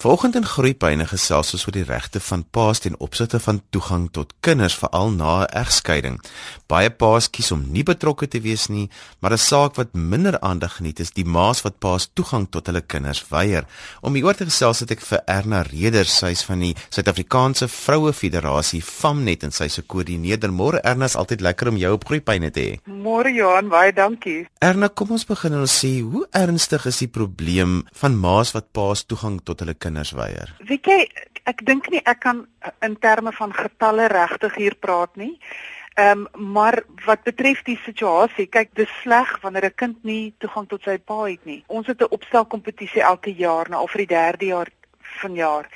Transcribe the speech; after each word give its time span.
Vanoggend 0.00 0.34
in 0.38 0.46
Groepyne 0.48 1.04
gesels 1.04 1.50
ons 1.52 1.66
oor 1.66 1.74
die 1.76 1.84
regte 1.84 2.22
van 2.24 2.40
paas 2.56 2.78
ten 2.80 2.94
opsigte 3.04 3.36
van 3.44 3.58
toegang 3.68 4.06
tot 4.16 4.30
kinders 4.40 4.72
veral 4.80 5.10
na 5.12 5.44
'n 5.44 5.52
egskeiding. 5.62 6.16
Baie 6.66 6.90
paas 6.90 7.28
kies 7.28 7.52
om 7.52 7.66
nie 7.72 7.82
betrokke 7.82 8.26
te 8.28 8.40
wees 8.40 8.68
nie, 8.68 8.88
maar 9.20 9.32
'n 9.32 9.38
saak 9.38 9.74
wat 9.76 9.92
minder 9.92 10.40
aandag 10.40 10.76
geniet 10.76 11.00
is 11.00 11.10
die 11.10 11.24
maas 11.24 11.60
wat 11.62 11.78
paas 11.78 12.08
toegang 12.14 12.48
tot 12.50 12.66
hulle 12.66 12.80
kinders 12.80 13.28
weier. 13.28 13.64
Om 14.00 14.14
hieroor 14.14 14.34
te 14.34 14.44
gesels 14.44 14.80
het 14.80 14.90
ek 14.90 15.00
vir 15.00 15.20
Erna 15.26 15.62
Reder, 15.62 16.06
sy's 16.06 16.42
van 16.42 16.60
die 16.60 16.76
Suid-Afrikaanse 16.88 17.68
Vroue 17.68 18.12
Federasie 18.12 18.82
Famnet 18.82 19.42
en 19.42 19.52
sy's 19.52 19.78
'n 19.78 19.86
koördineerder. 19.86 20.50
Môre 20.50 20.80
Erna, 20.82 21.04
is 21.04 21.16
altyd 21.16 21.40
lekker 21.40 21.68
om 21.68 21.76
jou 21.76 21.92
op 21.92 22.04
Groepyne 22.06 22.50
te 22.50 22.60
hê. 22.60 22.90
Môre 22.90 23.34
Johan, 23.34 23.68
baie 23.68 23.92
dankie. 23.92 24.48
Erna, 24.60 24.88
kom 24.88 25.10
ons 25.10 25.26
begin 25.26 25.52
en 25.52 25.60
ons 25.60 25.84
sê 25.84 26.00
hoe 26.00 26.26
ernstig 26.30 26.86
is 26.86 26.98
die 26.98 27.08
probleem 27.08 27.84
van 27.92 28.18
maas 28.18 28.52
wat 28.52 28.72
paas 28.72 29.04
toegang 29.04 29.40
tot 29.44 29.60
hulle 29.60 29.74
kinders 29.74 29.89
kinders 29.90 30.14
weier? 30.14 30.54
Weet 30.70 30.86
jy, 30.86 31.00
ek 31.50 31.64
dink 31.66 31.90
nie 31.90 32.02
ek 32.06 32.22
kan 32.22 32.46
in 32.86 32.96
terme 33.02 33.34
van 33.34 33.52
getalle 33.56 34.08
regtig 34.12 34.56
hier 34.62 34.78
praat 34.78 35.16
nie. 35.18 35.34
Ehm 35.98 36.26
um, 36.38 36.52
maar 36.54 36.78
wat 37.04 37.24
betref 37.26 37.64
die 37.66 37.78
situasie, 37.84 38.46
kyk 38.46 38.70
dis 38.78 38.92
sleg 39.02 39.30
wanneer 39.42 39.66
'n 39.66 39.80
kind 39.82 40.04
nie 40.04 40.32
toegang 40.38 40.68
tot 40.68 40.82
sy 40.82 40.98
pa 40.98 41.24
het 41.26 41.44
nie. 41.44 41.64
Ons 41.66 41.86
het 41.86 42.00
'n 42.00 42.14
opstelkompetisie 42.16 43.02
elke 43.02 43.34
jaar 43.34 43.66
na 43.68 43.76
nou 43.76 43.88
vir 43.88 44.06
die 44.06 44.14
3de 44.14 44.46
jaar 44.46 44.70
van 45.20 45.34
jaar. 45.34 45.66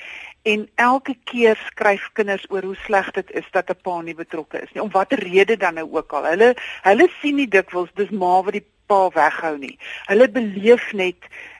En 0.42 0.68
elke 0.74 1.16
keer 1.24 1.56
skryf 1.56 2.10
kinders 2.12 2.46
oor 2.50 2.62
hoe 2.62 2.76
sleg 2.86 3.10
dit 3.10 3.30
is 3.30 3.48
dat 3.50 3.70
'n 3.70 3.82
pa 3.82 4.00
nie 4.00 4.14
betrokke 4.14 4.62
is 4.62 4.72
nie. 4.72 4.82
Om 4.82 4.90
watter 4.90 5.18
rede 5.18 5.56
dan 5.56 5.74
nou 5.74 5.88
ook 5.90 6.12
al. 6.12 6.24
Hulle 6.24 6.54
hulle 6.82 7.08
sien 7.20 7.34
nie 7.34 7.48
dikwels 7.48 7.90
dis 7.94 8.10
ma 8.10 8.42
wat 8.42 8.52
die 8.52 8.66
pa 8.86 9.08
weghou 9.08 9.58
nie. 9.58 9.78
Hulle 10.06 10.28
beleef 10.28 10.92
net 10.92 11.16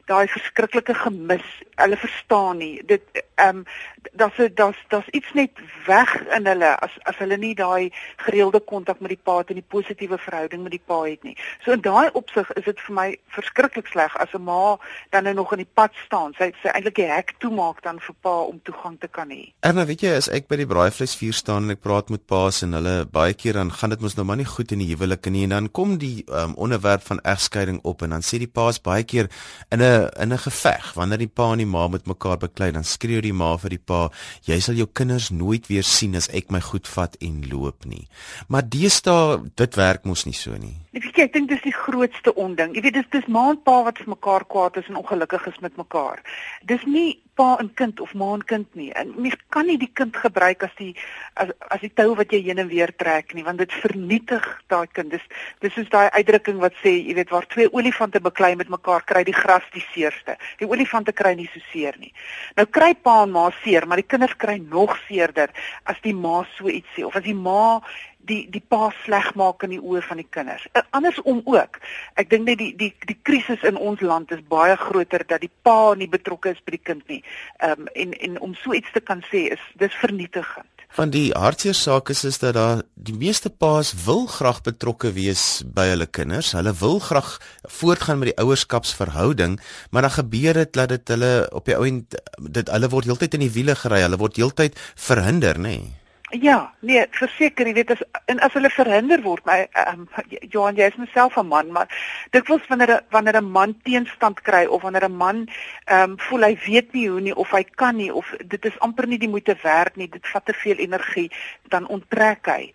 daai 0.06 0.26
verskriklike 0.28 0.94
gemis. 0.94 1.46
Hulle 1.74 1.96
verstaan 1.96 2.58
nie. 2.62 2.82
Dit 2.86 3.02
ehm 3.34 3.56
um, 3.56 3.64
daar's 4.12 4.36
daar's 4.54 4.76
daar's 4.88 5.08
iets 5.10 5.32
net 5.32 5.50
weg 5.86 6.10
in 6.36 6.46
hulle 6.46 6.78
as 6.78 6.90
as 7.02 7.16
hulle 7.18 7.36
nie 7.36 7.54
daai 7.54 7.90
gereelde 8.16 8.60
kontak 8.60 9.00
met 9.00 9.14
die 9.14 9.20
pa 9.22 9.38
het 9.38 9.48
en 9.48 9.58
die 9.58 9.70
positiewe 9.74 10.18
verhouding 10.18 10.62
met 10.62 10.74
die 10.76 10.82
pa 10.86 11.00
het 11.02 11.22
nie. 11.22 11.36
So 11.64 11.72
in 11.72 11.80
daai 11.80 12.10
opsig 12.12 12.50
is 12.52 12.64
dit 12.64 12.80
vir 12.86 12.94
my 12.94 13.06
verskriklik 13.36 13.86
sleg 13.86 14.16
as 14.16 14.34
'n 14.34 14.44
ma 14.44 14.76
dan 15.10 15.24
nou 15.24 15.34
nog 15.34 15.52
in 15.52 15.64
die 15.64 15.72
pad 15.74 15.90
staan. 16.06 16.34
Sy 16.38 16.52
sy 16.62 16.68
eintlik 16.68 16.94
die 16.94 17.10
hek 17.10 17.34
toemaak 17.38 17.82
dan 17.82 18.00
vir 18.00 18.14
pa 18.20 18.34
om 18.40 18.60
toegang 18.62 19.00
te 19.00 19.08
kan 19.08 19.30
hê. 19.30 19.52
Erna, 19.60 19.86
weet 19.86 20.02
jy 20.02 20.14
as 20.16 20.28
ek 20.28 20.48
by 20.48 20.56
die 20.56 20.66
braaivleisvuur 20.66 21.32
staan 21.32 21.64
en 21.64 21.70
ek 21.70 21.80
praat 21.80 22.10
met 22.10 22.26
pa's 22.26 22.62
en 22.62 22.72
hulle 22.72 23.06
baie 23.06 23.34
keer 23.34 23.52
dan 23.52 23.72
gaan 23.72 23.90
dit 23.90 24.00
mos 24.00 24.16
nou 24.16 24.26
maar 24.26 24.36
nie 24.36 24.52
goed 24.56 24.72
in 24.72 24.78
die 24.78 24.94
huwelik 24.94 25.26
nie 25.30 25.44
en 25.44 25.50
dan 25.50 25.70
kom 25.70 25.98
die 25.98 26.24
um, 26.28 26.54
onderwerp 26.54 27.02
van 27.02 27.20
egskeiding 27.20 27.80
op 27.82 28.02
en 28.02 28.10
dan 28.10 28.22
sê 28.22 28.38
die 28.38 28.50
pa's 28.50 28.80
baie 28.80 29.04
keer 29.04 29.30
in 29.70 29.82
'n 29.82 29.93
in 30.20 30.32
'n 30.32 30.38
geveg. 30.38 30.92
Wanneer 30.94 31.18
die 31.18 31.34
pa 31.34 31.52
en 31.52 31.58
die 31.58 31.66
ma 31.66 31.88
met 31.88 32.06
mekaar 32.06 32.38
beklei 32.38 32.70
dan 32.72 32.84
skreeu 32.84 33.20
die 33.20 33.32
ma 33.32 33.56
vir 33.56 33.70
die 33.70 33.84
pa 33.84 34.10
jy 34.42 34.60
sal 34.60 34.74
jou 34.74 34.88
kinders 34.92 35.30
nooit 35.30 35.66
weer 35.66 35.84
sien 35.84 36.16
as 36.16 36.28
ek 36.28 36.50
my 36.50 36.60
goed 36.60 36.88
vat 36.88 37.16
en 37.20 37.48
loop 37.48 37.84
nie. 37.84 38.08
Maar 38.48 38.68
deesdae 38.68 39.50
dit 39.54 39.74
werk 39.74 40.04
mos 40.04 40.24
nie 40.24 40.34
so 40.34 40.56
nie 40.56 40.83
ek 40.94 41.18
ek 41.18 41.32
dink 41.34 41.48
dis 41.50 41.62
die 41.64 41.74
grootste 41.74 42.34
onding. 42.38 42.74
Jy 42.76 42.84
weet 42.86 42.98
dis 43.00 43.10
dis 43.10 43.26
ma 43.26 43.48
en 43.50 43.58
pa 43.66 43.80
wat 43.86 43.98
vir 43.98 44.12
mekaar 44.14 44.46
kwaad 44.46 44.78
is 44.78 44.88
en 44.90 45.00
ongelukkig 45.00 45.46
is 45.50 45.60
met 45.64 45.76
mekaar. 45.80 46.22
Dis 46.70 46.84
nie 46.86 47.20
pa 47.34 47.56
en 47.58 47.70
kind 47.74 47.98
of 48.00 48.12
ma 48.14 48.28
en 48.36 48.44
kind 48.46 48.68
nie. 48.78 48.90
En 48.94 49.10
mens 49.18 49.34
kan 49.54 49.66
nie 49.66 49.78
die 49.80 49.90
kind 49.98 50.14
gebruik 50.16 50.62
as 50.62 50.74
die 50.78 50.92
as, 51.40 51.50
as 51.74 51.82
die 51.82 51.90
tou 51.98 52.14
wat 52.14 52.30
jy 52.30 52.40
heen 52.46 52.62
en 52.62 52.70
weer 52.70 52.92
trek 52.94 53.34
nie 53.34 53.42
want 53.46 53.58
dit 53.58 53.74
vernietig 53.82 54.46
daai 54.70 54.86
kind. 54.94 55.10
Dis 55.10 55.26
dis 55.64 55.82
is 55.82 55.90
daai 55.90 56.10
uitdrukking 56.14 56.62
wat 56.62 56.78
sê 56.82 56.94
jy 56.94 57.18
weet 57.18 57.34
waar 57.34 57.48
twee 57.50 57.70
olifante 57.74 58.22
beklei 58.22 58.54
met 58.60 58.70
mekaar 58.70 59.02
kry 59.08 59.24
die 59.26 59.36
gras 59.36 59.66
die 59.74 59.84
seerste. 59.90 60.38
Die 60.62 60.70
olifante 60.70 61.12
kry 61.12 61.34
nie 61.34 61.50
so 61.50 61.62
seer 61.72 61.98
nie. 61.98 62.14
Nou 62.58 62.68
kry 62.70 62.92
pa 62.94 63.22
en 63.24 63.34
ma 63.34 63.48
seer, 63.64 63.88
maar 63.88 63.98
die 64.02 64.08
kinders 64.08 64.38
kry 64.38 64.60
nog 64.62 64.94
seerder 65.08 65.50
as 65.90 65.98
die 66.06 66.14
ma 66.14 66.44
so 66.54 66.70
iets 66.70 66.90
sê. 66.94 67.02
Of 67.08 67.18
as 67.18 67.26
die 67.26 67.34
ma 67.34 67.82
die 68.28 68.44
die 68.50 68.62
pa 68.62 68.90
sleg 69.04 69.30
maak 69.38 69.64
in 69.66 69.74
die 69.76 69.82
oë 69.82 70.02
van 70.08 70.20
die 70.20 70.28
kinders. 70.36 70.66
Uh, 70.72 70.82
andersom 70.96 71.42
ook. 71.44 71.80
Ek 72.20 72.30
dink 72.30 72.48
net 72.48 72.60
die 72.60 72.72
die 72.80 72.92
die 73.08 73.18
krisis 73.22 73.64
in 73.66 73.80
ons 73.80 74.02
land 74.04 74.32
is 74.34 74.44
baie 74.48 74.76
groter 74.80 75.24
dat 75.28 75.44
die 75.44 75.52
pa 75.62 75.94
nie 75.98 76.10
betrokke 76.10 76.54
is 76.54 76.62
by 76.64 76.76
die 76.76 76.84
kind 76.90 77.08
nie. 77.12 77.22
Ehm 77.60 77.84
um, 77.84 77.90
en 77.94 78.14
en 78.28 78.40
om 78.40 78.54
so 78.62 78.74
iets 78.74 78.92
te 78.92 79.00
kan 79.00 79.24
sê 79.30 79.48
is 79.56 79.66
dis 79.80 80.00
vernietigend. 80.02 80.70
Van 80.94 81.10
die 81.10 81.32
hartseer 81.34 81.74
saak 81.74 82.12
is 82.12 82.22
is 82.24 82.38
dat 82.38 82.54
daar 82.54 82.82
die 82.94 83.16
meeste 83.18 83.50
paas 83.50 83.88
wil 84.04 84.28
graag 84.30 84.60
betrokke 84.62 85.10
wees 85.16 85.64
by 85.66 85.88
hulle 85.90 86.06
kinders. 86.06 86.52
Hulle 86.54 86.70
wil 86.78 87.00
graag 87.02 87.32
voortgaan 87.80 88.20
met 88.22 88.30
die 88.30 88.38
ouerskapsverhouding, 88.44 89.58
maar 89.90 90.06
dan 90.06 90.14
gebeur 90.20 90.62
dit 90.62 90.72
dat 90.72 90.94
dit 90.94 91.14
hulle 91.16 91.32
op 91.50 91.66
die 91.66 91.74
ou 91.74 91.82
end 91.88 92.14
dit 92.38 92.70
hulle 92.70 92.92
word 92.94 93.10
heeltyd 93.10 93.34
in 93.34 93.46
die 93.48 93.52
wiele 93.58 93.74
gery. 93.74 94.04
Hulle 94.06 94.22
word 94.22 94.38
heeltyd 94.38 94.78
verhinder, 94.94 95.58
nê? 95.58 95.76
Nee. 95.82 96.03
Ja, 96.40 96.72
nee, 96.80 97.02
verseker, 97.14 97.68
jy 97.68 97.74
weet 97.76 97.90
as 97.94 98.00
en 98.32 98.40
as 98.42 98.54
hulle 98.56 98.70
verhinder 98.72 99.20
word, 99.22 99.44
my 99.46 99.68
um, 99.84 100.06
Johan, 100.50 100.74
jy 100.74 100.88
is 100.90 100.96
myself 100.98 101.36
'n 101.38 101.46
man, 101.46 101.70
maar 101.70 101.86
dit 102.34 102.48
wels 102.48 102.66
wanneer 102.66 103.04
wanneer 103.14 103.38
'n 103.38 103.50
man 103.54 103.74
teenstand 103.86 104.40
kry 104.42 104.64
of 104.66 104.82
wanneer 104.82 105.06
'n 105.06 105.16
man 105.16 105.46
ehm 105.86 106.10
um, 106.10 106.18
voel 106.18 106.42
hy 106.48 106.56
weet 106.66 106.92
nie 106.92 107.06
hoe 107.08 107.20
nie 107.20 107.36
of 107.36 107.50
hy 107.50 107.62
kan 107.62 107.96
nie 107.96 108.10
of 108.12 108.34
dit 108.44 108.64
is 108.64 108.78
amper 108.80 109.06
nie 109.06 109.18
die 109.18 109.28
moeite 109.28 109.56
werd 109.62 109.96
nie, 109.96 110.08
dit 110.08 110.26
vat 110.26 110.44
te 110.44 110.52
veel 110.52 110.76
energie, 110.76 111.30
dan 111.68 111.86
onttrek 111.86 112.46
hy. 112.46 112.74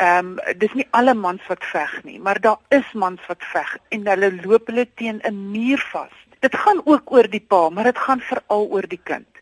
Ehm 0.00 0.38
um, 0.38 0.56
dis 0.56 0.72
nie 0.72 0.88
alle 0.90 1.14
mans 1.14 1.42
wat 1.48 1.64
veg 1.64 2.02
nie, 2.04 2.18
maar 2.18 2.40
daar 2.40 2.58
is 2.68 2.92
mans 2.92 3.20
wat 3.26 3.44
veg 3.52 3.76
en 3.88 4.06
hulle 4.06 4.32
loop 4.46 4.66
hulle 4.66 4.88
teen 4.94 5.20
'n 5.20 5.50
muur 5.52 5.84
vas. 5.92 6.16
Dit 6.40 6.56
gaan 6.56 6.80
ook 6.84 7.12
oor 7.12 7.28
die 7.28 7.44
pa, 7.48 7.68
maar 7.68 7.84
dit 7.84 7.98
gaan 7.98 8.20
veral 8.20 8.66
oor 8.70 8.88
die 8.88 9.02
kind. 9.04 9.33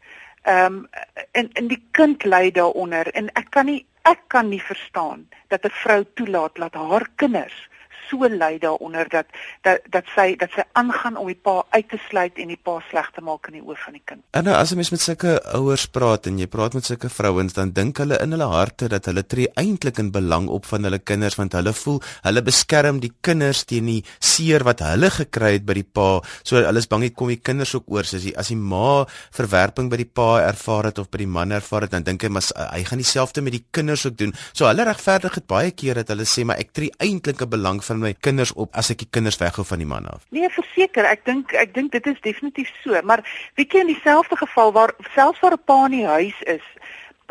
Ehm 0.43 0.75
um, 0.75 0.89
en 1.31 1.51
en 1.53 1.69
die 1.69 1.83
kind 1.91 2.25
ly 2.25 2.51
daaronder 2.51 3.09
en 3.15 3.29
ek 3.39 3.51
kan 3.51 3.67
nie 3.67 3.87
ek 4.03 4.23
kan 4.27 4.49
nie 4.49 4.63
verstaan 4.63 5.29
dat 5.49 5.65
'n 5.65 5.79
vrou 5.83 6.05
toelaat 6.15 6.57
dat 6.57 6.75
haar 6.75 7.07
kinders 7.17 7.69
so 8.13 8.29
ly 8.29 8.59
daaronder 8.61 9.09
dat 9.09 9.27
dat 9.63 9.81
dat 9.91 10.05
sy 10.15 10.35
dat 10.37 10.53
sy 10.55 10.65
aangaan 10.79 11.17
om 11.17 11.27
die 11.31 11.39
pa 11.49 11.63
uit 11.71 11.89
te 11.89 11.99
sluit 12.09 12.39
en 12.43 12.53
die 12.53 12.61
pa 12.69 12.79
sleg 12.91 13.09
te 13.17 13.25
maak 13.25 13.49
in 13.51 13.59
die 13.59 13.65
oë 13.65 13.79
van 13.85 13.97
die 13.97 14.05
kind. 14.05 14.23
En 14.37 14.45
nou 14.45 14.55
as 14.55 14.73
'n 14.73 14.77
mens 14.77 14.91
met 14.91 15.01
sulke 15.01 15.41
ouers 15.55 15.87
praat 15.87 16.27
en 16.27 16.39
jy 16.39 16.47
praat 16.47 16.75
met 16.75 16.85
sulke 16.85 17.09
vrouens 17.09 17.53
dan 17.53 17.73
dink 17.73 17.99
hulle 17.99 18.19
in 18.21 18.31
hulle 18.31 18.49
harte 18.49 18.89
dat 18.89 19.05
hulle 19.07 19.27
tree 19.27 19.49
eintlik 19.57 19.99
in 19.99 20.11
belang 20.13 20.49
op 20.49 20.67
van 20.67 20.85
hulle 20.85 20.99
kinders 20.99 21.37
want 21.37 21.53
hulle 21.53 21.73
voel 21.73 22.01
hulle 22.23 22.43
beskerm 22.43 23.01
die 23.01 23.13
kinders 23.21 23.65
teen 23.65 23.87
die 23.87 24.05
seer 24.19 24.65
wat 24.65 24.81
hulle 24.81 25.11
gekry 25.11 25.53
het 25.53 25.65
by 25.65 25.75
die 25.75 25.89
pa. 25.97 26.21
So 26.43 26.57
hulle 26.57 26.79
is 26.79 26.89
bang 26.89 27.03
dit 27.03 27.15
kom 27.15 27.29
die 27.29 27.41
kinders 27.41 27.75
ook 27.75 27.89
oor 27.89 28.01
as 28.03 28.23
die 28.23 28.37
as 28.37 28.49
die 28.49 28.57
ma 28.57 29.07
verwerping 29.31 29.91
by 29.91 29.97
die 29.97 30.11
pa 30.19 30.41
ervaar 30.41 30.91
het 30.91 30.99
of 30.99 31.11
by 31.11 31.19
die 31.19 31.27
man 31.27 31.53
ervaar 31.53 31.83
het 31.83 31.91
dan 31.91 32.05
dink 32.05 32.23
hy 32.23 32.29
maar 32.29 32.45
hy 32.73 32.85
gaan 32.85 32.99
dieselfde 32.99 33.43
met 33.43 33.53
die 33.53 33.65
kinders 33.71 34.07
ook 34.07 34.17
doen. 34.19 34.35
So 34.53 34.67
hulle 34.67 34.85
regverdig 34.85 35.35
dit 35.35 35.47
baie 35.47 35.71
keer 35.71 35.95
dat 35.95 36.09
hulle 36.09 36.27
sê 36.29 36.45
maar 36.45 36.59
ek 36.59 36.73
tree 36.73 36.93
eintlik 36.99 37.43
'n 37.43 37.49
belang 37.49 37.85
van 37.85 38.02
my 38.03 38.13
kinders 38.21 38.53
op 38.53 38.75
as 38.77 38.91
ek 38.93 39.05
die 39.05 39.11
kinders 39.11 39.39
weghou 39.41 39.65
van 39.67 39.83
die 39.83 39.89
man 39.89 40.09
af? 40.11 40.27
Nee, 40.35 40.51
verseker, 40.53 41.09
ek 41.09 41.25
dink 41.29 41.55
ek 41.59 41.75
dink 41.75 41.93
dit 41.95 42.07
is 42.11 42.21
definitief 42.25 42.71
so, 42.83 42.99
maar 43.09 43.25
weet 43.61 43.73
jy 43.73 43.85
in 43.87 43.93
dieselfde 43.95 44.39
geval 44.43 44.75
waar 44.77 44.95
selfs 45.15 45.41
waar 45.41 45.57
'n 45.59 45.65
pa 45.65 45.79
in 45.87 45.99
die 45.99 46.07
huis 46.07 46.39
is, 46.59 46.67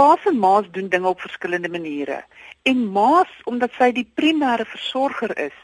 pa's 0.01 0.23
en 0.25 0.37
ma's 0.41 0.65
doen 0.73 0.87
dinge 0.89 1.07
op 1.07 1.21
verskillende 1.21 1.69
maniere. 1.69 2.23
En 2.69 2.79
ma's 2.93 3.29
omdat 3.49 3.73
sy 3.77 3.91
die 3.93 4.05
primêre 4.17 4.65
versorger 4.65 5.33
is, 5.43 5.57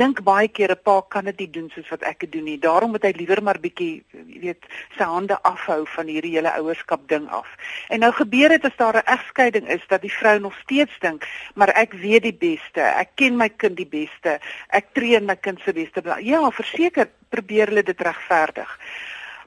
dink 0.00 0.22
baie 0.26 0.48
keer 0.56 0.74
'n 0.74 0.82
pa 0.82 0.96
kan 1.14 1.24
dit 1.30 1.38
nie 1.42 1.50
doen 1.56 1.70
soos 1.74 1.88
wat 1.94 2.02
ek 2.02 2.20
dit 2.20 2.32
doen 2.32 2.44
nie. 2.44 2.58
Daarom 2.58 2.90
moet 2.90 3.06
hy 3.06 3.12
liewer 3.16 3.42
maar 3.42 3.60
bietjie, 3.60 4.02
jy 4.10 4.40
weet, 4.46 4.66
sy 4.98 5.04
hande 5.04 5.38
afhou 5.42 5.86
van 5.96 6.10
hierdie 6.10 6.34
hele 6.34 6.52
ouerskap 6.58 7.08
ding 7.08 7.28
af. 7.28 7.46
En 7.88 8.00
nou 8.00 8.12
gebeur 8.12 8.48
dit 8.48 8.64
as 8.64 8.76
daar 8.76 8.96
'n 8.96 9.10
egskeiding 9.16 9.68
is 9.68 9.86
dat 9.88 10.02
die 10.02 10.16
vrou 10.18 10.38
nog 10.38 10.54
steeds 10.62 10.98
dink, 11.00 11.26
maar 11.54 11.68
ek 11.68 11.92
weet 11.92 12.22
die 12.22 12.38
beste. 12.48 12.80
Ek 12.80 13.10
ken 13.14 13.36
my 13.36 13.48
kind 13.48 13.76
die 13.76 13.92
beste. 13.98 14.40
Ek 14.68 14.86
tree 14.92 15.14
in 15.14 15.26
my 15.26 15.36
kind 15.36 15.60
se 15.60 15.72
beste 15.72 16.02
belang. 16.02 16.22
Ja, 16.22 16.50
verseker 16.50 17.08
probeer 17.28 17.66
hulle 17.66 17.82
dit 17.82 18.00
regverdig 18.00 18.78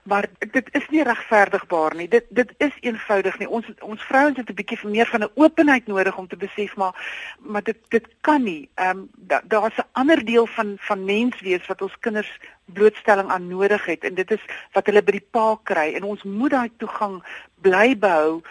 maar 0.07 0.25
dit 0.40 0.68
is 0.72 0.85
nie 0.90 1.03
regverdigbaar 1.03 1.95
nie. 1.95 2.07
Dit 2.07 2.25
dit 2.29 2.51
is 2.57 2.75
eenvoudig 2.79 3.38
nie. 3.39 3.50
Ons 3.50 3.65
ons 3.80 4.04
vrouens 4.09 4.38
het 4.38 4.50
'n 4.50 4.59
bietjie 4.59 4.80
meer 4.83 5.09
van 5.12 5.24
'n 5.24 5.31
openheid 5.36 5.88
nodig 5.88 6.18
om 6.18 6.27
te 6.27 6.38
besef 6.38 6.75
maar 6.75 6.95
maar 7.39 7.63
dit 7.63 7.77
dit 7.88 8.07
kan 8.21 8.44
nie. 8.44 8.69
Ehm 8.75 8.89
um, 8.89 9.09
da, 9.15 9.42
daar's 9.44 9.77
'n 9.77 9.89
ander 9.92 10.25
deel 10.25 10.48
van 10.48 10.75
van 10.77 11.06
menswees 11.06 11.68
wat 11.68 11.81
ons 11.81 12.00
kinders 12.00 12.39
blootstelling 12.65 13.30
aan 13.30 13.48
nodig 13.48 13.86
het 13.86 14.04
en 14.04 14.13
dit 14.13 14.31
is 14.31 14.44
wat 14.71 14.86
hulle 14.86 15.04
by 15.04 15.12
die 15.12 15.27
pa 15.31 15.59
kry 15.63 15.94
en 15.94 16.04
ons 16.04 16.24
moet 16.24 16.51
daai 16.51 16.71
toegang 16.77 17.24
bly 17.62 17.98
behou 17.98 18.42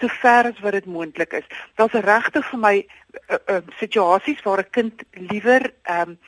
so 0.00 0.08
ver 0.08 0.44
as 0.50 0.60
wat 0.60 0.72
dit 0.72 0.86
moontlik 0.86 1.32
is. 1.32 1.46
Daar's 1.74 1.92
regtig 1.92 2.46
vir 2.50 2.58
my 2.58 2.74
uh, 3.28 3.36
uh, 3.46 3.60
situasies 3.78 4.42
waar 4.42 4.58
'n 4.64 4.70
kind 4.70 5.02
liewer 5.12 5.72
ehm 5.82 6.08
um, 6.08 6.18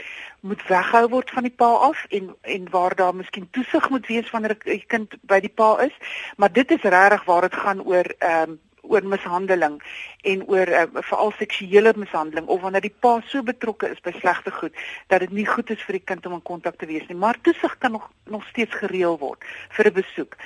moet 0.41 0.67
weghou 0.69 1.09
word 1.09 1.31
van 1.31 1.43
die 1.43 1.57
pa 1.57 1.71
af 1.89 2.05
en 2.09 2.37
en 2.43 2.71
waar 2.71 2.95
daar 2.95 3.15
miskien 3.15 3.49
toesig 3.51 3.89
moet 3.91 4.07
wees 4.07 4.31
wanneer 4.31 4.57
'n 4.65 4.83
kind 4.87 5.15
by 5.23 5.41
die 5.41 5.55
pa 5.55 5.81
is, 5.81 5.95
maar 6.37 6.53
dit 6.53 6.71
is 6.71 6.83
regtig 6.83 7.25
waar 7.25 7.41
dit 7.41 7.55
gaan 7.55 7.83
oor 7.83 8.15
ehm 8.19 8.51
um, 8.51 8.61
oor 8.89 9.05
mishandeling 9.05 9.81
en 10.23 10.45
oor 10.49 10.69
uh, 10.69 10.85
veral 11.11 11.33
seksuele 11.39 11.93
mishandeling 11.97 12.47
of 12.47 12.61
wanneer 12.61 12.87
die 12.87 12.95
pa 13.01 13.21
so 13.31 13.43
betrokke 13.43 13.91
is 13.91 14.01
by 14.05 14.13
slegte 14.19 14.51
goed 14.51 14.75
dat 15.09 15.21
dit 15.21 15.33
nie 15.33 15.47
goed 15.47 15.71
is 15.71 15.83
vir 15.87 15.99
die 15.99 16.07
kind 16.13 16.27
om 16.27 16.39
in 16.39 16.43
kontak 16.43 16.79
te 16.79 16.87
wees 16.87 17.07
nie. 17.09 17.19
Maar 17.19 17.41
toesig 17.43 17.79
kan 17.79 17.93
nog 17.93 18.11
nog 18.27 18.47
steeds 18.49 18.75
gereël 18.75 19.19
word 19.19 19.45
vir 19.77 19.87
'n 19.87 19.99
besoek. 20.03 20.37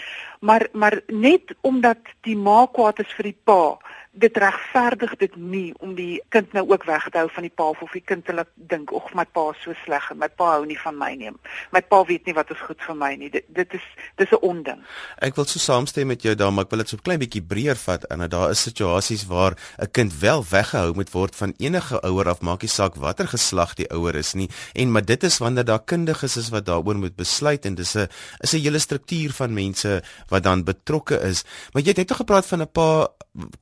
Maar 0.40 0.68
maar 0.72 1.00
net 1.06 1.54
omdat 1.60 2.00
die 2.20 2.36
ma 2.36 2.66
kwaad 2.66 3.00
is 3.00 3.12
vir 3.16 3.32
die 3.32 3.38
pa, 3.44 3.78
dit 4.12 4.36
regverdig 4.36 5.12
dit 5.16 5.36
nie 5.36 5.70
om 5.78 5.94
die 5.94 6.18
kind 6.34 6.52
nou 6.52 6.64
ook 6.72 6.84
weg 6.84 7.06
te 7.10 7.18
hou 7.18 7.28
van 7.30 7.46
die 7.46 7.52
pa 7.54 7.68
of 7.70 7.92
die 7.94 8.02
kind 8.02 8.26
hulle 8.26 8.42
dink 8.54 8.90
of 8.92 9.12
my 9.14 9.24
pa 9.24 9.50
is 9.52 9.60
so 9.62 9.74
sleg 9.84 10.08
en 10.10 10.18
my 10.18 10.28
pa 10.28 10.48
hou 10.56 10.64
nie 10.66 10.78
van 10.82 10.96
my 10.98 11.12
nie. 11.14 11.30
My 11.70 11.80
pa 11.80 12.00
weet 12.08 12.26
nie 12.26 12.34
wat 12.34 12.50
is 12.50 12.58
goed 12.66 12.82
vir 12.82 12.98
my 12.98 13.12
nie. 13.20 13.30
Dit 13.30 13.46
dit 13.54 13.74
is 13.78 13.86
dis 14.18 14.32
'n 14.32 14.42
onding. 14.42 14.82
Ek 15.22 15.36
wil 15.36 15.44
so 15.44 15.58
saamstem 15.58 16.06
met 16.06 16.22
jou 16.22 16.34
daar, 16.34 16.52
maar 16.52 16.64
ek 16.64 16.70
wil 16.70 16.78
dit 16.78 16.88
so 16.88 16.96
'n 16.96 17.02
klein 17.02 17.20
bietjie 17.20 17.42
breër 17.42 17.76
vat 17.76 18.04
en 18.10 18.28
daar 18.28 18.50
is 18.50 18.62
situasies 18.62 19.26
waar 19.26 19.54
'n 19.78 19.90
kind 19.92 20.12
wel 20.18 20.44
weggehou 20.50 20.94
moet 20.94 21.10
word 21.10 21.36
van 21.36 21.54
enige 21.58 22.00
ouer 22.02 22.28
af, 22.28 22.40
maak 22.40 22.62
nie 22.62 22.68
saak 22.68 22.94
watter 22.96 23.28
geslag 23.28 23.74
die 23.74 23.90
ouer 23.90 24.14
is 24.14 24.34
nie. 24.34 24.48
En 24.74 24.90
maar 24.90 25.04
dit 25.04 25.22
is 25.22 25.38
wanneer 25.38 25.64
daar 25.64 25.84
kundiges 25.84 26.36
is 26.36 26.48
wat 26.50 26.66
daaroor 26.66 26.96
moet 26.96 27.16
besluit 27.16 27.64
en 27.64 27.74
dis 27.74 27.94
'n 27.94 28.08
is 28.40 28.52
'n 28.54 28.62
hele 28.62 28.78
struktuur 28.78 29.30
van 29.32 29.54
mense 29.54 30.02
wat 30.28 30.42
dan 30.42 30.64
betrokke 30.64 31.20
is. 31.20 31.44
Maar 31.72 31.82
jy 31.82 31.88
het 31.88 31.96
net 31.96 32.12
gepraat 32.12 32.46
van 32.46 32.62
'n 32.62 32.70
pa 32.72 33.08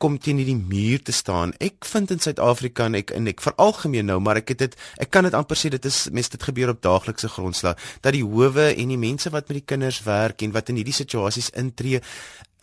kom 0.00 0.16
teen 0.18 0.40
hierdie 0.40 0.56
muur 0.56 1.02
te 1.04 1.12
staan. 1.12 1.52
Ek 1.60 1.84
vind 1.84 2.10
in 2.14 2.22
Suid-Afrika 2.24 2.86
en 2.88 2.96
ek 3.02 3.12
en 3.16 3.28
ek 3.28 3.42
veralgemeen 3.44 4.08
nou, 4.08 4.18
maar 4.24 4.40
ek 4.40 4.54
het 4.54 4.62
dit 4.64 4.76
ek 5.04 5.12
kan 5.12 5.28
dit 5.28 5.36
amper 5.36 5.58
sê 5.60 5.70
dit 5.74 5.88
is 5.90 6.06
mense 6.14 6.32
dit 6.32 6.46
gebeur 6.48 6.72
op 6.72 6.80
daaglikse 6.84 7.28
grondslag 7.28 7.76
dat 8.00 8.16
die 8.16 8.24
howe 8.24 8.70
en 8.72 8.94
die 8.94 9.00
mense 9.00 9.30
wat 9.34 9.50
met 9.50 9.60
die 9.60 9.68
kinders 9.74 10.00
werk 10.06 10.42
en 10.42 10.54
wat 10.56 10.72
in 10.72 10.80
hierdie 10.80 10.96
situasies 10.96 11.50
intree 11.60 12.00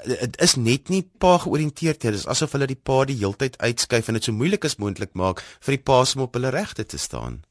dit 0.06 0.40
is 0.44 0.56
net 0.58 0.90
nie 0.90 1.04
pa 1.06 1.38
georiënteerd 1.46 2.04
nie. 2.04 2.12
Dit 2.12 2.24
is 2.24 2.30
asof 2.30 2.58
hulle 2.58 2.68
die 2.68 2.80
pa 2.90 3.04
die 3.06 3.20
heeltyd 3.22 3.60
uitskuif 3.62 4.10
en 4.10 4.18
dit 4.18 4.26
so 4.28 4.36
moeilik 4.36 4.66
as 4.66 4.80
moontlik 4.82 5.14
maak 5.14 5.44
vir 5.62 5.78
die 5.78 5.84
pa 5.86 6.02
om 6.04 6.26
op 6.26 6.34
hulle 6.36 6.52
regte 6.52 6.86
te 6.86 6.98
staan. 6.98 7.44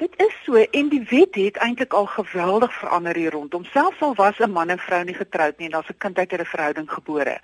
Dit 0.00 0.14
is 0.22 0.32
so 0.46 0.58
en 0.62 0.88
die 0.90 1.02
wet 1.10 1.34
het 1.38 1.58
eintlik 1.62 1.92
al 1.92 2.06
geweldig 2.06 2.72
verander 2.78 3.18
hier 3.18 3.34
rondom. 3.34 3.66
Selfs 3.74 4.00
al 4.00 4.14
was 4.14 4.38
'n 4.38 4.50
man 4.50 4.70
en 4.70 4.78
vrou 4.78 5.04
nie 5.04 5.14
getroud 5.14 5.58
nie 5.58 5.66
en 5.66 5.72
daar's 5.72 5.90
'n 5.90 5.98
kind 5.98 6.18
uit 6.18 6.32
'n 6.32 6.44
verhouding 6.44 6.90
gebore 6.90 7.40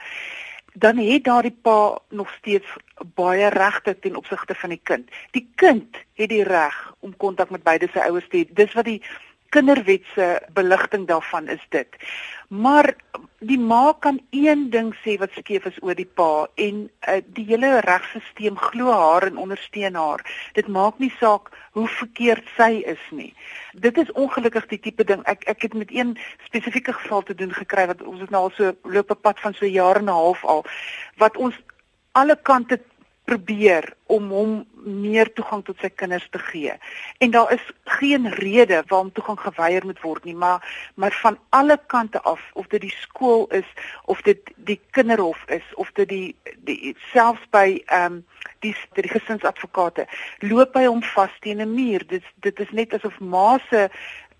dan 0.75 0.97
het 0.97 1.25
daardie 1.25 1.57
pa 1.63 1.99
nog 2.09 2.31
steeds 2.33 2.67
baie 3.15 3.49
regte 3.49 3.99
ten 3.99 4.17
opsigte 4.17 4.55
van 4.55 4.69
die 4.69 4.81
kind. 4.83 5.11
Die 5.31 5.51
kind 5.55 5.97
het 6.13 6.29
die 6.29 6.43
reg 6.43 6.95
om 6.99 7.17
kontak 7.17 7.51
met 7.51 7.63
beide 7.63 7.89
sy 7.93 7.99
ouers 7.99 8.29
te 8.29 8.43
hê. 8.43 8.55
Dis 8.55 8.73
wat 8.73 8.85
die 8.85 9.03
kinderwet 9.49 10.05
se 10.15 10.41
beligting 10.53 11.07
daarvan 11.07 11.49
is 11.49 11.65
dit. 11.69 11.97
Maar 12.49 12.95
die 13.39 13.59
ma 13.59 13.93
kan 13.99 14.21
een 14.31 14.71
ding 14.71 14.95
sê 15.05 15.19
wat 15.19 15.31
skeef 15.37 15.65
is 15.65 15.79
oor 15.83 15.95
die 15.95 16.09
pa 16.21 16.49
en 16.55 16.89
uh, 17.09 17.19
die 17.37 17.45
hele 17.49 17.79
regstelsel 17.85 18.57
glo 18.57 18.93
haar 18.93 19.29
en 19.29 19.37
ondersteun 19.37 19.95
haar. 19.95 20.25
Dit 20.57 20.69
maak 20.69 20.99
nie 20.99 21.13
saak 21.21 21.53
hoe 21.77 21.89
verkeerd 21.89 22.45
sy 22.57 22.83
is 22.85 23.05
nie. 23.11 23.31
Dit 23.73 23.99
is 23.99 24.13
ongelukkig 24.13 24.67
die 24.73 24.81
tipe 24.89 25.05
ding. 25.05 25.23
Ek 25.25 25.45
ek 25.47 25.69
het 25.69 25.75
met 25.75 25.93
een 25.95 26.17
spesifieke 26.47 26.93
geval 26.93 27.23
te 27.23 27.35
doen 27.35 27.53
gekry 27.53 27.87
wat 27.87 28.03
ons 28.03 28.21
het 28.21 28.31
nou 28.35 28.49
al 28.49 28.55
so 28.57 28.75
loop 28.83 29.11
'n 29.11 29.21
pad 29.23 29.41
van 29.41 29.55
so 29.55 29.67
jare 29.67 29.99
en 29.99 30.11
'n 30.11 30.19
half 30.21 30.45
al 30.45 30.65
wat 31.17 31.37
ons 31.37 31.55
alle 32.13 32.37
kante 32.43 32.81
probeer 33.29 33.85
om 34.09 34.31
hom 34.33 34.53
meer 34.89 35.29
toegang 35.37 35.61
tot 35.67 35.77
sy 35.83 35.91
kinders 36.01 36.27
te 36.33 36.41
gee. 36.49 36.73
En 37.21 37.33
daar 37.35 37.53
is 37.53 37.65
geen 37.99 38.29
rede 38.41 38.81
waarom 38.89 39.13
toegang 39.13 39.41
geweier 39.41 39.85
moet 39.85 40.01
word 40.01 40.25
nie, 40.25 40.35
maar 40.35 40.65
maar 40.95 41.13
van 41.21 41.39
alle 41.49 41.77
kante 41.87 42.23
af, 42.23 42.41
of 42.53 42.67
dit 42.73 42.81
die 42.81 42.95
skool 43.01 43.47
is 43.61 43.69
of 44.05 44.23
dit 44.23 44.53
die 44.57 44.81
kinderhof 44.97 45.45
is 45.59 45.75
of 45.75 45.93
dit 46.01 46.09
die 46.09 46.37
die 46.65 46.95
selfs 47.13 47.45
by 47.53 47.83
ehm 47.87 48.13
um, 48.13 48.25
die 48.65 48.75
die 48.97 49.11
gesinsadvokate 49.11 50.07
loop 50.39 50.73
by 50.73 50.87
hom 50.87 51.03
vas 51.15 51.35
teen 51.45 51.61
'n 51.61 51.75
muur. 51.75 52.07
Dit 52.07 52.25
dit 52.47 52.61
is 52.61 52.71
net 52.71 52.95
asof 52.95 53.21
ma 53.21 53.59
se 53.71 53.89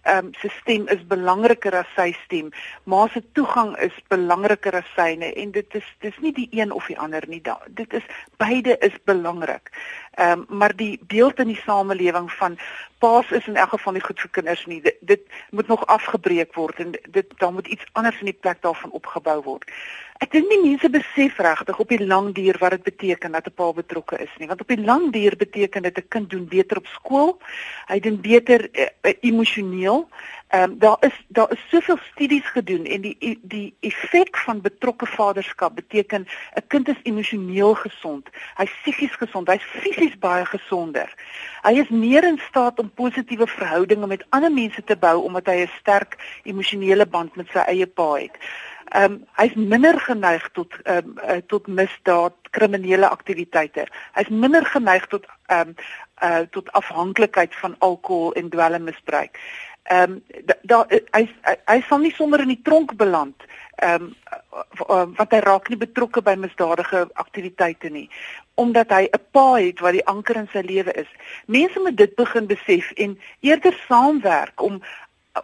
um, 0.07 0.33
sy 0.41 0.51
stem 0.61 0.89
is 0.93 1.03
belangriker 1.09 1.75
as 1.81 1.89
sy 1.97 2.13
stem. 2.25 2.51
Ma 2.85 3.07
se 3.13 3.23
toegang 3.35 3.75
is 3.85 3.95
belangriker 4.11 4.77
as 4.79 4.89
syne 4.97 5.33
en 5.35 5.53
dit 5.57 5.79
is 5.79 5.89
dis 6.05 6.19
nie 6.25 6.33
die 6.37 6.49
een 6.53 6.73
of 6.73 6.87
die 6.87 6.99
ander 6.99 7.25
nie. 7.29 7.43
Dit 7.69 7.93
is 7.93 8.07
beide 8.39 8.79
is 8.85 8.97
belangrik. 9.05 9.73
Ehm 10.19 10.45
um, 10.51 10.59
maar 10.59 10.77
die 10.77 10.99
beeld 11.07 11.39
in 11.39 11.47
die 11.47 11.61
samelewing 11.65 12.33
van 12.33 12.59
paas 12.99 13.31
is 13.31 13.47
in 13.47 13.57
elk 13.57 13.69
geval 13.69 13.93
nie 13.93 14.03
goed 14.03 14.21
vir 14.21 14.31
kinders 14.31 14.65
nie. 14.67 14.81
Dit, 14.83 14.97
dit 15.01 15.21
moet 15.51 15.69
nog 15.71 15.87
afgebreek 15.87 16.55
word 16.55 16.81
en 16.83 16.91
dit 17.11 17.27
dan 17.39 17.55
moet 17.55 17.67
iets 17.67 17.87
anders 17.93 18.19
in 18.19 18.33
die 18.33 18.41
plek 18.41 18.63
daarvan 18.63 18.91
opgebou 18.91 19.43
word. 19.43 19.71
Ek 20.19 20.33
dink 20.35 20.51
nie 20.51 20.59
mense 20.65 20.91
besef 20.91 21.39
regtig 21.39 21.79
op 21.79 21.95
die 21.95 22.01
lang 22.03 22.33
duur 22.35 22.59
wat 22.59 22.75
dit 22.75 22.83
beteken 22.89 23.33
dat 23.39 23.47
'n 23.47 23.55
pa 23.55 23.73
betrokke 23.73 24.19
is 24.19 24.35
nie, 24.39 24.49
want 24.49 24.61
op 24.61 24.69
die 24.69 24.85
lang 24.91 25.13
duur 25.13 25.37
beteken 25.37 25.83
dit 25.83 25.99
'n 25.99 26.09
kind 26.09 26.31
doen 26.31 26.49
beter 26.49 26.77
op 26.77 26.87
skool, 26.87 27.39
hy 27.87 28.01
doen 28.01 28.21
beter 28.21 28.69
uh, 28.73 29.15
emosioneel. 29.21 30.09
Ehm 30.49 30.63
um, 30.63 30.79
daar 30.79 30.97
is 31.01 31.17
daar 31.29 31.51
is 31.53 31.69
soveel 31.71 31.99
studies 32.13 32.47
gedoen 32.51 32.85
en 32.85 33.01
die 33.01 33.39
die 33.43 33.77
effek 33.81 34.37
van 34.37 34.61
betrokke 34.61 35.07
vaderskap 35.07 35.75
beteken 35.75 36.27
'n 36.55 36.67
kind 36.67 36.89
is 36.89 37.03
emosioneel 37.03 37.75
gesond, 37.75 38.29
hy's 38.57 38.73
psigies 38.81 39.17
gesond, 39.17 39.49
hy's 39.49 39.63
fisies 39.63 40.19
baie 40.19 40.45
gesonder. 40.45 41.15
Hy 41.63 41.73
is 41.73 41.89
meer 41.89 42.25
in 42.25 42.41
staat 42.49 42.79
om 42.79 42.91
positiewe 42.95 43.47
verhoudinge 43.47 44.07
met 44.07 44.27
ander 44.29 44.53
mense 44.53 44.85
te 44.85 44.97
bou 44.97 45.23
omdat 45.23 45.47
hy 45.47 45.61
'n 45.63 45.71
sterk 45.81 46.17
emosionele 46.43 47.07
band 47.07 47.37
met 47.37 47.47
sy 47.53 47.59
eie 47.67 47.87
pa 47.87 48.15
het 48.15 48.37
ehm 48.89 49.13
um, 49.13 49.25
hy's 49.37 49.55
minder 49.55 50.01
geneig 50.01 50.49
tot 50.57 50.73
ehm 50.83 50.97
um, 50.97 51.17
uh, 51.31 51.41
tot 51.47 51.67
misdaad, 51.67 52.35
kriminele 52.51 53.09
aktiwiteite. 53.09 53.87
Hy's 54.17 54.29
minder 54.29 54.65
geneig 54.65 55.07
tot 55.07 55.27
ehm 55.47 55.69
um, 55.69 55.75
uh 56.23 56.45
tot 56.51 56.73
afhanklikheid 56.73 57.55
van 57.55 57.77
alkohol 57.79 58.33
en 58.33 58.49
dwelmmisbruik. 58.49 59.39
Ehm 59.89 60.13
um, 60.13 60.23
daar 60.63 60.87
hy 61.17 61.25
hy 61.65 61.81
sal 61.89 61.99
nie 61.99 62.15
sommer 62.17 62.41
in 62.45 62.53
die 62.53 62.63
tronk 62.63 62.97
beland 62.97 63.47
ehm 63.77 64.11
um, 64.89 65.15
wat 65.17 65.33
hy 65.33 65.41
raak 65.45 65.69
nie 65.69 65.79
betrokke 65.81 66.23
by 66.23 66.35
misdadige 66.37 67.07
aktiwiteite 67.15 67.89
nie 67.95 68.09
omdat 68.59 68.91
hy 68.91 69.05
'n 69.07 69.23
pa 69.31 69.55
het 69.55 69.81
wat 69.81 69.95
die 69.97 70.07
anker 70.07 70.37
in 70.37 70.49
sy 70.53 70.61
lewe 70.67 70.93
is. 70.93 71.11
Mense 71.47 71.81
moet 71.81 71.97
dit 71.97 72.15
begin 72.15 72.47
besef 72.47 72.91
en 72.97 73.19
eerder 73.41 73.75
saamwerk 73.89 74.61
om 74.61 74.83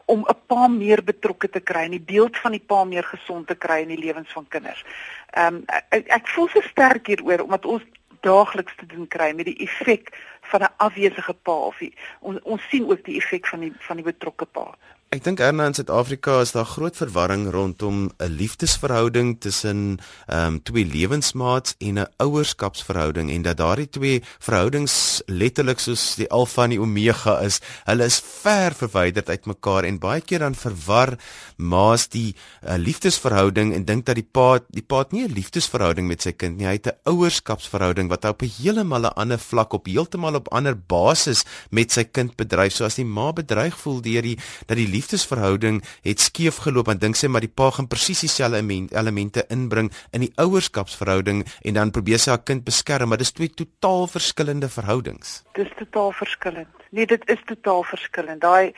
om 0.05 0.25
'n 0.29 0.41
pa 0.47 0.69
meer 0.69 1.05
betrokke 1.05 1.49
te 1.49 1.61
kry 1.61 1.85
en 1.85 1.97
die 1.97 2.09
beeld 2.13 2.37
van 2.37 2.51
die 2.51 2.65
pa 2.67 2.85
meer 2.85 3.05
gesond 3.05 3.47
te 3.47 3.55
kry 3.55 3.81
in 3.83 3.89
die 3.89 4.05
lewens 4.07 4.33
van 4.33 4.49
kinders. 4.49 4.85
Ehm 5.31 5.55
um, 5.55 5.65
ek, 5.89 6.09
ek 6.09 6.29
voel 6.29 6.49
so 6.49 6.61
sterk 6.61 7.07
hieroor 7.07 7.41
omdat 7.41 7.65
ons 7.65 7.83
daagliks 8.21 8.77
te 8.77 8.87
doen 8.87 9.07
kry 9.09 9.33
met 9.33 9.47
die 9.47 9.61
effek 9.67 10.13
van 10.51 10.63
'n 10.63 10.75
afwesige 10.77 11.35
pa 11.43 11.57
of 11.71 11.79
die, 11.79 11.95
ons 12.21 12.39
ons 12.43 12.63
sien 12.71 12.91
ook 12.91 13.05
die 13.05 13.17
effek 13.17 13.47
van 13.47 13.61
die 13.61 13.73
van 13.79 13.97
die 13.97 14.05
betrokke 14.05 14.47
pa. 14.47 14.75
Ek 15.15 15.23
dink 15.23 15.39
Erna 15.39 15.69
in 15.71 15.77
Suid-Afrika 15.77 16.41
is 16.43 16.51
daar 16.57 16.67
groot 16.67 16.97
verwarring 16.99 17.45
rondom 17.55 18.11
'n 18.19 18.33
liefdesverhouding 18.35 19.39
tussen 19.39 19.99
ehm 20.27 20.55
um, 20.55 20.63
twee 20.63 20.85
lewensmaats 20.85 21.75
en 21.79 22.01
'n 22.03 22.09
ouerskapsverhouding 22.19 23.31
en 23.31 23.43
dat 23.43 23.57
daardie 23.57 23.89
twee 23.89 24.23
verhoudings 24.39 25.23
letterlik 25.27 25.79
soos 25.79 26.17
die 26.17 26.31
alfa 26.31 26.65
en 26.65 26.71
die 26.71 26.81
omega 26.81 27.39
is. 27.41 27.61
Hulle 27.85 28.05
is 28.05 28.19
ver 28.43 28.75
verwyderd 28.75 29.29
uit 29.29 29.47
mekaar 29.47 29.85
en 29.85 29.99
baie 29.99 30.21
keer 30.21 30.39
dan 30.39 30.55
verwar 30.55 31.15
maas 31.57 32.09
die 32.09 32.35
uh, 32.35 32.75
liefdesverhouding 32.75 33.75
en 33.75 33.85
dink 33.85 34.07
dat 34.07 34.17
die 34.19 34.29
pa 34.33 34.59
die 34.69 34.83
pa 34.83 34.99
het 34.99 35.13
nie 35.13 35.29
'n 35.29 35.33
liefdesverhouding 35.33 36.09
met 36.09 36.23
sy 36.23 36.33
kind 36.33 36.57
nie. 36.59 36.67
Hy 36.67 36.73
het 36.83 36.87
'n 36.87 36.99
ouerskapsverhouding 37.05 38.09
wat 38.09 38.25
op 38.25 38.43
'n 38.43 38.51
heeltemal 38.59 39.07
'n 39.07 39.15
ander 39.15 39.39
vlak 39.39 39.73
op 39.73 39.87
heeltemal 39.87 40.34
op 40.39 40.51
ander 40.53 40.77
basis 40.77 41.45
met 41.71 41.93
sy 41.95 42.05
kind 42.05 42.37
bedryf. 42.37 42.75
So 42.75 42.85
as 42.89 42.99
die 43.01 43.07
ma 43.07 43.31
bedreig 43.33 43.77
voel 43.81 44.01
deur 44.05 44.23
die 44.27 44.37
dat 44.69 44.79
die 44.81 44.89
liefdesverhouding 44.91 45.83
het 46.05 46.21
skeef 46.21 46.63
geloop 46.67 46.91
en 46.93 47.01
dink 47.03 47.19
sy 47.19 47.31
maar 47.31 47.45
die 47.45 47.53
pa 47.53 47.71
gaan 47.75 47.89
presies 47.91 48.25
dieselfde 48.25 48.63
elemente 48.95 49.47
inbring 49.53 49.91
in 50.13 50.27
die 50.27 50.33
ouerskapsverhouding 50.41 51.45
en 51.65 51.75
dan 51.75 51.93
probeer 51.95 52.19
sy 52.19 52.35
haar 52.35 52.45
kind 52.45 52.65
beskerm 52.65 53.13
maar 53.13 53.21
dis 53.21 53.33
twee 53.33 53.51
totaal 53.51 54.07
verskillende 54.11 54.69
verhoudings. 54.69 55.43
Dis 55.59 55.71
totaal 55.79 56.13
verskillend. 56.13 56.71
Nee, 56.91 57.07
dit 57.07 57.29
is 57.29 57.43
totaal 57.47 57.83
verskillend. 57.83 58.41
Daai 58.41 58.73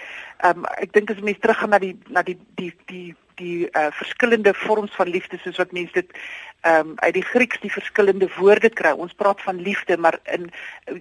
ehm 0.44 0.64
um, 0.64 0.66
ek 0.80 0.92
dink 0.92 1.10
as 1.10 1.22
mense 1.24 1.40
teruggaan 1.40 1.72
na 1.74 1.80
die 1.82 1.94
na 2.12 2.22
die 2.22 2.38
die 2.56 2.72
die 2.90 3.14
die 3.36 3.68
uh, 3.70 3.86
verskillende 3.92 4.54
vorms 4.54 4.94
van 4.96 5.08
liefde 5.08 5.38
soos 5.42 5.58
wat 5.60 5.72
mense 5.72 5.92
dit 5.92 6.12
ehm 6.66 6.88
um, 6.88 6.92
uit 6.96 7.14
die 7.14 7.22
Grieks 7.22 7.60
die 7.62 7.70
verskillende 7.70 8.28
woorde 8.36 8.68
kry. 8.68 8.90
Ons 8.90 9.12
praat 9.14 9.42
van 9.42 9.60
liefde, 9.62 9.96
maar 9.96 10.18
in 10.34 10.48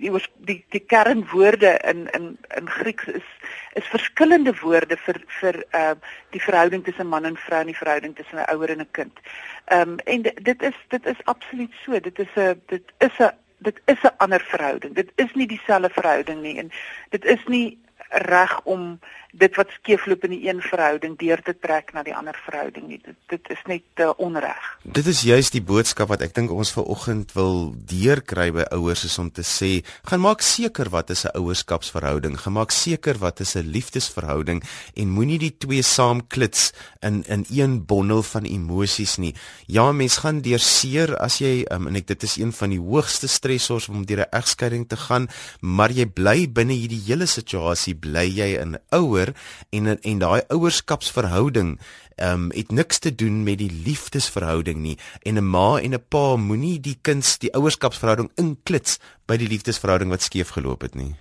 die 0.01 0.11
die, 0.49 0.57
die 0.75 0.83
kernwoorde 0.93 1.71
in 1.91 2.05
in 2.17 2.27
in 2.57 2.69
Grieks 2.69 3.07
is 3.07 3.29
is 3.73 3.87
verskillende 3.93 4.53
woorde 4.61 4.97
vir 5.05 5.21
vir 5.39 5.61
ehm 5.69 5.95
uh, 5.95 6.13
die 6.35 6.43
verhouding 6.43 6.83
tussen 6.83 7.07
man 7.07 7.25
en 7.25 7.37
vrou 7.37 7.61
en 7.61 7.71
die 7.71 7.81
verhouding 7.81 8.15
tussen 8.15 8.37
'n 8.37 8.51
ouer 8.55 8.69
en 8.75 8.83
'n 8.85 8.91
kind. 8.91 9.19
Ehm 9.65 9.89
um, 9.89 9.97
en 10.05 10.21
dit 10.21 10.61
is 10.61 10.77
dit 10.87 11.05
is 11.05 11.23
absoluut 11.23 11.73
so. 11.85 11.99
Dit 11.99 12.19
is 12.19 12.35
'n 12.35 12.61
dit 12.67 12.93
is 12.97 13.17
'n 13.19 13.31
dit 13.57 13.81
is 13.85 14.01
'n 14.03 14.17
ander 14.17 14.41
verhouding. 14.41 14.95
Dit 14.95 15.11
is 15.15 15.33
nie 15.33 15.47
dieselfde 15.47 15.89
verhouding 15.89 16.41
nie 16.41 16.57
en 16.57 16.71
dit 17.09 17.25
is 17.25 17.45
nie 17.45 17.84
reg 18.09 18.61
om 18.63 18.99
dit 19.35 19.55
wat 19.59 19.71
skeefloop 19.79 20.23
in 20.27 20.31
die 20.35 20.45
een 20.47 20.61
verhouding 20.63 21.17
deur 21.19 21.41
te 21.43 21.53
trek 21.59 21.91
na 21.93 22.03
die 22.07 22.15
ander 22.15 22.37
verhouding 22.45 22.87
nie. 22.87 22.99
Dit 23.03 23.17
dit 23.33 23.49
is 23.51 23.63
net 23.67 24.03
uh, 24.03 24.11
onreg. 24.21 24.63
Dit 24.83 25.07
is 25.11 25.23
juist 25.27 25.55
die 25.55 25.63
boodskap 25.65 26.11
wat 26.13 26.23
ek 26.23 26.35
dink 26.37 26.53
ons 26.53 26.71
vanoggend 26.75 27.33
wil 27.35 27.73
deurkry 27.89 28.47
by 28.55 28.67
ouers 28.77 29.03
is 29.07 29.17
om 29.19 29.31
te 29.33 29.43
sê, 29.43 29.81
gaan 30.07 30.23
maak 30.23 30.45
seker 30.45 30.89
wat 30.93 31.11
is 31.11 31.25
'n 31.25 31.35
ouerskapsverhouding, 31.35 32.37
gemaak 32.39 32.71
seker 32.71 33.19
wat 33.19 33.41
is 33.43 33.55
'n 33.55 33.67
liefdesverhouding 33.75 34.63
en 34.95 35.09
moenie 35.09 35.39
die 35.39 35.55
twee 35.57 35.83
saamklits 35.83 36.71
in 37.01 37.23
in 37.27 37.45
een 37.49 37.85
bondel 37.85 38.23
van 38.23 38.45
emosies 38.45 39.17
nie. 39.17 39.35
Ja, 39.67 39.91
mens 39.91 40.17
gaan 40.17 40.41
deur 40.41 40.59
seer 40.59 41.17
as 41.17 41.39
jy 41.39 41.65
um, 41.71 41.87
en 41.87 41.95
ek 41.95 42.07
dit 42.07 42.23
is 42.23 42.37
een 42.37 42.53
van 42.53 42.69
die 42.69 42.79
hoogste 42.79 43.27
stressors 43.27 43.89
om 43.89 44.05
deur 44.05 44.23
'n 44.23 44.31
egskeiding 44.31 44.87
te 44.87 44.97
gaan, 44.97 45.27
maar 45.59 45.91
jy 45.91 46.05
bly 46.05 46.47
binne 46.47 46.73
hierdie 46.73 47.03
hele 47.07 47.25
situasie 47.25 47.94
bly 47.99 48.27
jy 48.29 48.57
'n 48.61 48.77
ouer 48.91 49.33
en 49.69 49.87
en 50.01 50.19
daai 50.19 50.41
ouerskapsverhouding 50.47 51.79
ehm 52.15 52.31
um, 52.31 52.51
het 52.55 52.71
niks 52.71 52.99
te 52.99 53.15
doen 53.15 53.43
met 53.43 53.57
die 53.57 53.71
liefdesverhouding 53.71 54.79
nie 54.79 54.97
en 55.23 55.37
'n 55.37 55.49
ma 55.49 55.79
en 55.79 55.93
'n 55.93 56.05
pa 56.07 56.35
moenie 56.35 56.79
die 56.79 56.97
kind 57.01 57.39
die 57.39 57.53
ouerskapsverhouding 57.53 58.31
inklits 58.35 58.99
by 59.25 59.37
die 59.37 59.47
liefdesverhouding 59.47 60.09
wat 60.09 60.21
skeef 60.21 60.49
geloop 60.49 60.81
het 60.81 60.95
nie. 60.95 61.15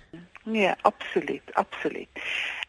Nee, 0.47 0.71
absoluut, 0.81 1.53
absoluut. 1.53 2.09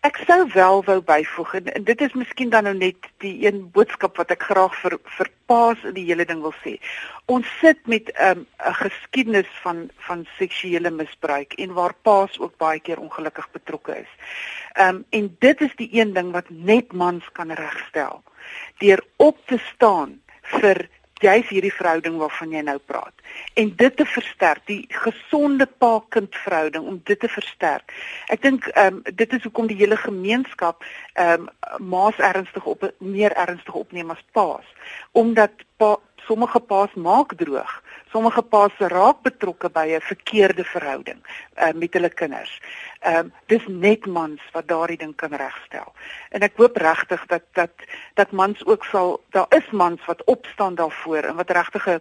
Ek 0.01 0.17
sou 0.25 0.47
wel 0.55 0.79
wou 0.87 0.97
byvoeg 1.05 1.51
en, 1.59 1.67
en 1.77 1.85
dit 1.85 2.01
is 2.07 2.15
miskien 2.17 2.49
dan 2.49 2.65
nou 2.65 2.73
net 2.77 3.09
die 3.21 3.35
een 3.45 3.59
boodskap 3.75 4.17
wat 4.17 4.33
ek 4.33 4.47
graag 4.49 4.73
vir 4.81 4.97
vir 5.19 5.31
paas 5.51 5.83
in 5.85 5.93
die 5.99 6.07
hele 6.07 6.25
ding 6.25 6.41
wil 6.41 6.55
sê. 6.63 6.77
Ons 7.29 7.51
sit 7.61 7.83
met 7.85 8.09
'n 8.15 8.31
um, 8.31 8.47
geskiedenis 8.81 9.51
van 9.65 9.91
van 10.09 10.25
seksuele 10.39 10.91
misbruik 10.91 11.53
en 11.61 11.77
waar 11.77 11.95
paas 12.09 12.39
ook 12.41 12.57
baie 12.57 12.81
keer 12.81 13.03
ongelukkig 13.03 13.51
betrokke 13.53 14.01
is. 14.07 14.13
Ehm 14.73 14.97
um, 14.97 15.05
en 15.11 15.37
dit 15.39 15.61
is 15.61 15.77
die 15.77 15.91
een 15.93 16.17
ding 16.17 16.33
wat 16.33 16.49
net 16.49 16.93
mans 16.93 17.29
kan 17.33 17.53
regstel. 17.53 18.23
Deur 18.79 19.05
op 19.17 19.37
te 19.47 19.59
staan 19.59 20.21
vir 20.43 20.89
jy's 21.25 21.49
hierdie 21.49 21.73
verhouding 21.73 22.19
waarvan 22.21 22.53
jy 22.53 22.63
nou 22.67 22.79
praat 22.79 23.15
en 23.55 23.73
dit 23.77 23.97
te 23.97 24.05
versterk, 24.05 24.63
die 24.67 24.85
gesonde 24.89 25.67
pa-kind 25.67 26.35
verhouding 26.45 26.85
om 26.85 27.01
dit 27.05 27.21
te 27.21 27.29
versterk. 27.29 27.93
Ek 28.33 28.43
dink 28.43 28.69
ehm 28.75 29.01
um, 29.01 29.03
dit 29.15 29.33
is 29.33 29.43
hoekom 29.43 29.71
die 29.71 29.79
hele 29.81 29.97
gemeenskap 29.97 30.85
ehm 31.15 31.49
um, 31.49 31.89
maas 31.93 32.19
ernstig 32.19 32.65
op 32.65 32.85
meer 32.99 33.33
ernstig 33.37 33.75
opneem 33.75 34.11
as 34.11 34.23
paas 34.33 34.69
omdat 35.13 35.53
pa, 35.77 35.97
sommige 36.29 36.61
paas 36.61 36.95
maak 36.95 37.37
droog 37.37 37.83
sommige 38.17 38.43
paas 38.43 38.73
raak 38.79 39.23
betrokke 39.23 39.69
by 39.69 39.87
'n 39.95 40.01
verkeerde 40.01 40.65
verhouding 40.65 41.21
uh, 41.57 41.73
met 41.75 41.93
hulle 41.93 42.09
kinders. 42.09 42.53
Ehm 43.01 43.17
um, 43.17 43.33
dis 43.47 43.67
net 43.67 44.07
mans 44.07 44.41
wat 44.53 44.69
daardie 44.69 44.97
ding 44.97 45.15
kan 45.17 45.35
regstel. 45.35 45.93
En 46.31 46.41
ek 46.41 46.57
hoop 46.57 46.77
regtig 46.77 47.27
dat 47.27 47.43
dat 47.53 47.71
dat 48.15 48.31
mans 48.31 48.65
ook 48.67 48.85
sal 48.85 49.21
daar 49.31 49.47
is 49.49 49.71
mans 49.71 50.05
wat 50.05 50.25
opstaan 50.25 50.75
daarvoor 50.75 51.23
en 51.29 51.37
wat 51.37 51.51
regtig 51.51 51.87
'n 51.89 52.01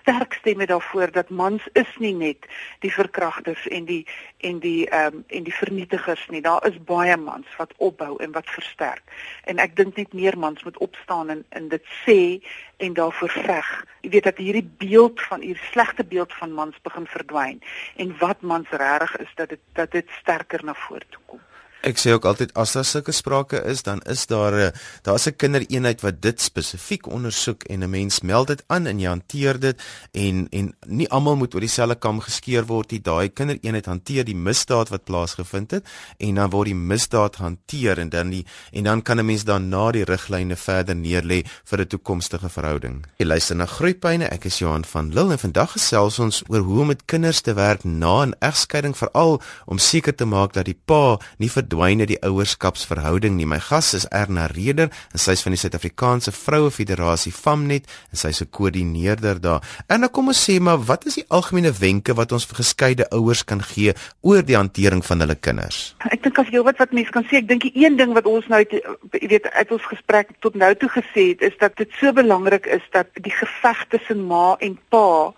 sterk 0.00 0.32
stem 0.32 0.60
het 0.60 0.68
daarvoor 0.68 1.10
dat 1.10 1.28
mans 1.28 1.62
is 1.72 1.96
nie 1.98 2.14
net 2.14 2.46
die 2.78 2.92
verkragters 2.92 3.66
en 3.68 3.84
die 3.84 4.06
en 4.38 4.58
die 4.58 4.88
ehm 4.88 5.14
um, 5.14 5.24
en 5.26 5.42
die 5.42 5.54
vernietigers 5.54 6.26
nie. 6.28 6.40
Daar 6.40 6.66
is 6.66 6.84
baie 6.84 7.16
mans 7.16 7.46
wat 7.56 7.72
opbou 7.76 8.16
en 8.22 8.32
wat 8.32 8.50
versterk. 8.50 9.02
En 9.44 9.58
ek 9.58 9.76
dink 9.76 9.96
net 9.96 10.12
meer 10.12 10.38
mans 10.38 10.62
moet 10.62 10.78
opstaan 10.78 11.28
en 11.28 11.44
en 11.48 11.68
dit 11.68 11.84
sê 12.06 12.42
en 12.76 12.92
daarvoor 12.92 13.30
veg. 13.30 13.84
Jy 14.00 14.10
weet 14.10 14.24
dat 14.24 14.36
hierdie 14.36 14.70
beeld 14.78 15.20
van 15.20 15.40
hierdie 15.40 15.64
slegte 15.70 16.04
beeld 16.04 16.32
van 16.34 16.52
mans 16.52 16.76
begin 16.82 17.06
verdwyn 17.06 17.62
en 17.96 18.18
wat 18.18 18.40
mans 18.40 18.68
regtig 18.70 19.16
is 19.16 19.32
dat 19.34 19.48
dit 19.48 19.60
dat 19.72 19.90
dit 19.90 20.10
sterker 20.28 20.64
na 20.64 20.74
vore 20.76 21.06
toe 21.08 21.22
kom. 21.26 21.40
Ek 21.86 21.94
sê 21.94 22.10
ook 22.10 22.24
altyd 22.26 22.50
as 22.58 22.72
daar 22.74 22.84
sulke 22.84 23.12
sprake 23.14 23.60
is, 23.70 23.84
dan 23.86 24.00
is 24.10 24.26
daar 24.26 24.52
'n 24.52 24.72
daar's 25.02 25.28
'n 25.28 25.36
kindereenheid 25.36 26.00
wat 26.00 26.20
dit 26.20 26.40
spesifiek 26.40 27.06
ondersoek 27.06 27.62
en 27.62 27.84
'n 27.84 27.90
mens 27.90 28.20
meld 28.20 28.46
dit 28.46 28.62
aan 28.66 28.86
en 28.86 28.98
jy 28.98 29.08
hanteer 29.08 29.60
dit 29.60 29.80
en 30.12 30.48
en 30.50 30.74
nie 30.86 31.08
almal 31.08 31.36
moet 31.36 31.54
oor 31.54 31.60
dieselfde 31.60 31.94
kam 31.94 32.20
geskeer 32.20 32.66
word 32.66 32.90
nie. 32.90 33.00
Daai 33.00 33.28
kindereenheid 33.28 33.86
hanteer 33.86 34.24
die 34.24 34.34
misdaad 34.34 34.88
wat 34.88 35.04
plaasgevind 35.04 35.70
het 35.70 35.86
en 36.18 36.34
dan 36.34 36.50
word 36.50 36.66
die 36.66 36.74
misdaad 36.74 37.36
hanteer 37.36 37.98
en 37.98 38.08
dan 38.08 38.30
die 38.30 38.46
en 38.72 38.84
dan 38.84 39.02
kan 39.02 39.18
'n 39.18 39.26
mens 39.26 39.44
dan 39.44 39.68
na 39.68 39.92
die 39.92 40.04
riglyne 40.04 40.56
verder 40.56 40.96
neerlê 40.96 41.44
vir 41.64 41.80
'n 41.80 41.86
toekomstige 41.86 42.48
verhouding. 42.48 43.06
Jy 43.18 43.26
luister 43.26 43.56
na 43.56 43.66
Groepyne. 43.66 44.28
Ek 44.28 44.44
is 44.44 44.58
Johan 44.58 44.84
van 44.84 45.12
Lille 45.12 45.32
en 45.32 45.38
vandag 45.38 45.72
gesels 45.72 46.18
ons 46.18 46.42
oor 46.48 46.60
hoe 46.60 46.80
om 46.80 46.86
met 46.86 47.04
kinders 47.04 47.40
te 47.40 47.54
werk 47.54 47.84
na 47.84 48.26
'n 48.26 48.34
egskeiding 48.40 48.96
veral 48.96 49.40
om 49.66 49.78
seker 49.78 50.14
te 50.14 50.24
maak 50.24 50.52
dat 50.52 50.64
die 50.64 50.80
pa 50.84 51.18
nie 51.38 51.50
vir 51.50 51.67
verdwyn 51.68 52.00
uit 52.00 52.12
die 52.14 52.22
ouerskapsverhouding 52.24 53.36
nie. 53.36 53.46
My 53.46 53.58
gas 53.60 53.92
is 53.94 54.06
Erna 54.14 54.46
Reder 54.48 54.88
en 55.12 55.20
sy 55.20 55.34
is 55.36 55.42
van 55.44 55.52
die 55.52 55.60
Suid-Afrikaanse 55.60 56.32
Vroue 56.32 56.70
Federasie 56.72 57.32
Famnet 57.32 57.84
en 58.10 58.16
sy 58.16 58.28
is 58.32 58.40
'n 58.42 58.50
koördineerder 58.50 59.40
daar. 59.40 59.60
En 59.88 60.00
nou 60.00 60.10
kom 60.10 60.28
ons 60.28 60.48
sê 60.48 60.60
maar 60.60 60.78
wat 60.78 61.06
is 61.06 61.14
die 61.16 61.26
algemene 61.28 61.72
wenke 61.72 62.14
wat 62.14 62.32
ons 62.32 62.46
vir 62.46 62.56
geskeide 62.56 63.08
ouers 63.10 63.44
kan 63.44 63.60
gee 63.60 63.92
oor 64.22 64.42
die 64.42 64.56
hantering 64.56 65.04
van 65.04 65.20
hulle 65.20 65.34
kinders? 65.34 65.94
Ek 66.10 66.22
dink 66.22 66.38
as 66.38 66.48
jy 66.48 66.62
wat 66.62 66.78
wat 66.78 66.92
mense 66.92 67.10
kan 67.10 67.24
sê, 67.24 67.36
ek 67.36 67.48
dink 67.48 67.62
die 67.62 67.84
een 67.84 67.96
ding 67.96 68.14
wat 68.14 68.26
ons 68.26 68.46
nou 68.48 68.64
jy 68.64 69.28
weet 69.28 69.46
uit 69.52 69.72
ons 69.72 69.82
gesprek 69.82 70.28
tot 70.40 70.54
nou 70.54 70.74
toe 70.74 70.88
gesê 70.88 71.36
het 71.36 71.42
is 71.42 71.56
dat 71.58 71.76
dit 71.76 71.90
so 72.00 72.12
belangrik 72.12 72.66
is 72.66 72.82
dat 72.92 73.06
die 73.14 73.32
geveg 73.32 73.88
tussen 73.88 74.26
ma 74.26 74.56
en 74.60 74.78
pa 74.88 75.34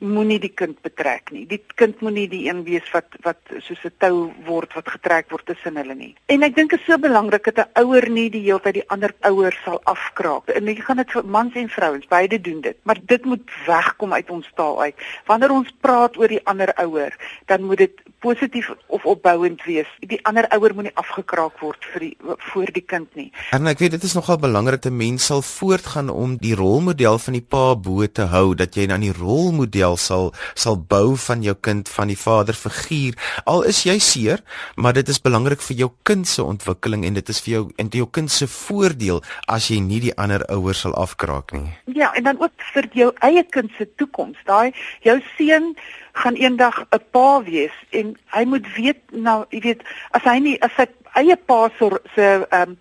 moenie 0.00 0.38
die 0.38 0.52
kind 0.54 0.80
betrek 0.82 1.32
nie. 1.32 1.44
Die 1.46 1.60
kind 1.76 2.00
moenie 2.04 2.28
die 2.28 2.46
een 2.48 2.64
wees 2.66 2.86
wat 2.92 3.16
wat 3.22 3.38
soos 3.64 3.84
'n 3.84 3.92
tou 3.98 4.32
word 4.46 4.74
wat 4.74 4.88
getrek 4.88 5.30
word 5.30 5.46
tussen 5.46 5.76
hulle 5.76 5.94
nie. 5.94 6.14
En 6.26 6.42
ek 6.42 6.54
dink 6.56 6.70
dit 6.70 6.80
is 6.80 6.86
so 6.86 6.98
belangrik 6.98 7.44
dat 7.44 7.58
'n 7.58 7.80
ouer 7.82 8.08
nie 8.10 8.30
die 8.30 8.42
hele 8.42 8.60
tyd 8.60 8.74
die 8.74 8.88
ander 8.88 9.14
ouer 9.20 9.54
sal 9.64 9.80
afkraak. 9.84 10.48
En 10.48 10.66
jy 10.66 10.74
gaan 10.80 10.96
dit 10.96 11.10
vir 11.10 11.24
mans 11.24 11.54
en 11.54 11.68
vrouens, 11.68 12.06
beide 12.06 12.40
doen 12.40 12.60
dit. 12.60 12.76
Maar 12.82 12.98
dit 13.06 13.24
moet 13.24 13.50
wegkom 13.66 14.12
uit 14.12 14.30
ons 14.30 14.50
taal 14.54 14.80
uit. 14.82 14.94
Wanneer 15.26 15.50
ons 15.50 15.74
praat 15.80 16.16
oor 16.16 16.28
die 16.28 16.46
ander 16.46 16.72
ouer, 16.76 17.16
dan 17.46 17.62
moet 17.62 17.78
dit 17.78 17.94
positief 18.18 18.70
of 18.86 19.04
opbouend 19.04 19.64
wees. 19.64 19.86
Die 20.00 20.20
ander 20.26 20.48
ouer 20.48 20.74
moenie 20.74 20.94
afgekraak 20.94 21.58
word 21.60 21.84
vir 21.92 22.00
die 22.00 22.16
voor 22.50 22.72
die 22.72 22.84
kind 22.84 23.14
nie. 23.14 23.32
En 23.52 23.66
ek 23.66 23.78
weet 23.78 23.90
dit 23.90 24.02
is 24.02 24.14
nogal 24.14 24.38
belangrik 24.38 24.82
dat 24.82 24.92
mense 24.92 25.28
sal 25.28 25.42
voortgaan 25.42 26.08
om 26.08 26.36
die 26.40 26.54
rolmodel 26.56 27.18
van 27.18 27.36
die 27.36 27.44
pa 27.44 27.76
bo 27.76 28.06
te 28.06 28.28
hou 28.32 28.54
dat 28.56 28.76
jy 28.78 28.86
dan 28.88 29.04
die 29.04 29.12
rolmodel 29.12 29.87
wel 29.88 29.96
sal 29.96 30.32
sal 30.54 30.76
bou 30.76 31.16
van 31.16 31.42
jou 31.42 31.54
kind 31.60 31.88
van 31.88 32.12
die 32.12 32.18
vaderfiguur. 32.18 33.16
Al 33.48 33.64
is 33.68 33.82
jy 33.86 33.98
seer, 34.02 34.42
maar 34.76 34.96
dit 34.98 35.08
is 35.08 35.20
belangrik 35.22 35.62
vir 35.64 35.82
jou 35.84 35.90
kind 36.08 36.28
se 36.28 36.44
ontwikkeling 36.44 37.06
en 37.08 37.18
dit 37.18 37.32
is 37.32 37.40
vir 37.44 37.54
jou 37.54 37.64
en 37.80 37.92
jou 37.92 38.08
kind 38.18 38.32
se 38.32 38.48
voordeel 38.50 39.22
as 39.48 39.70
jy 39.72 39.80
nie 39.84 40.00
die 40.08 40.14
ander 40.16 40.44
ouers 40.52 40.84
sal 40.84 40.96
afkraak 40.98 41.54
nie. 41.56 41.72
Ja, 41.94 42.12
en 42.14 42.28
dan 42.28 42.42
ook 42.42 42.68
vir 42.74 42.90
jou 42.94 43.12
eie 43.26 43.44
kind 43.56 43.72
se 43.78 43.88
toekoms. 43.96 44.38
Daai 44.46 44.74
jou 45.06 45.18
seun 45.36 45.74
gaan 46.18 46.34
eendag 46.34 46.84
'n 46.90 47.02
pa 47.14 47.42
wees 47.42 47.74
en 47.90 48.16
hy 48.34 48.44
moet 48.44 48.66
weet 48.76 49.00
nou, 49.12 49.44
jy 49.50 49.60
weet, 49.60 49.82
as 50.10 50.22
hy 50.22 50.38
nie 50.38 50.56
as 50.62 50.74
sy 50.76 50.86
eie 51.14 51.36
pa 51.36 51.68
se 51.78 51.88
se 52.14 52.26
ehm 52.50 52.70
um, 52.70 52.76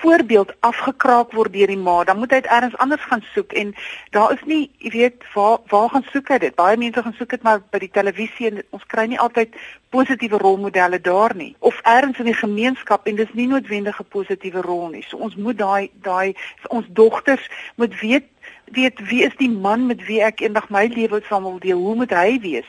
voorbeeld 0.00 0.52
afgekraak 0.66 1.32
word 1.36 1.52
deur 1.52 1.70
die 1.70 1.78
ma, 1.78 2.04
dan 2.04 2.18
moet 2.18 2.32
hy 2.34 2.40
dit 2.40 2.50
elders 2.50 2.76
anders 2.82 3.04
gaan 3.10 3.24
soek 3.34 3.52
en 3.52 3.74
daar 4.16 4.32
is 4.32 4.42
nie, 4.48 4.62
jy 4.78 4.90
weet, 4.94 5.26
waar 5.34 5.58
waar 5.72 5.90
gaan 5.92 6.06
soek 6.12 6.32
hy 6.32 6.38
dit? 6.46 6.56
Baie 6.56 6.78
mense 6.80 7.02
gaan 7.02 7.16
soek 7.18 7.36
dit 7.36 7.44
maar 7.46 7.60
by 7.72 7.82
die 7.84 7.92
televisie 7.92 8.50
en 8.50 8.62
ons 8.76 8.86
kry 8.92 9.06
nie 9.10 9.20
altyd 9.20 9.54
positiewe 9.90 10.38
rolmodelle 10.38 11.00
daar 11.00 11.34
nie 11.36 11.54
of 11.58 11.80
elders 11.82 12.18
in 12.22 12.30
die 12.30 12.38
gemeenskap 12.38 13.06
en 13.10 13.16
dis 13.18 13.32
nie 13.34 13.48
noodwendig 13.50 14.00
'n 14.00 14.10
positiewe 14.16 14.62
rol 14.62 14.88
nie. 14.88 15.04
So 15.08 15.16
ons 15.16 15.36
moet 15.36 15.58
daai 15.58 15.90
daai 16.02 16.34
ons 16.68 16.86
dogters 16.88 17.50
moet 17.76 18.00
weet 18.00 18.28
weet 18.72 19.00
wie 19.10 19.24
is 19.24 19.36
die 19.36 19.50
man 19.50 19.86
met 19.86 20.04
wie 20.06 20.20
ek 20.22 20.40
eendag 20.40 20.68
my 20.70 20.86
lewe 20.86 21.20
saam 21.28 21.42
wil 21.42 21.58
deel? 21.58 21.78
Hoe 21.78 21.94
moet 21.94 22.10
hy 22.14 22.38
wees? 22.40 22.68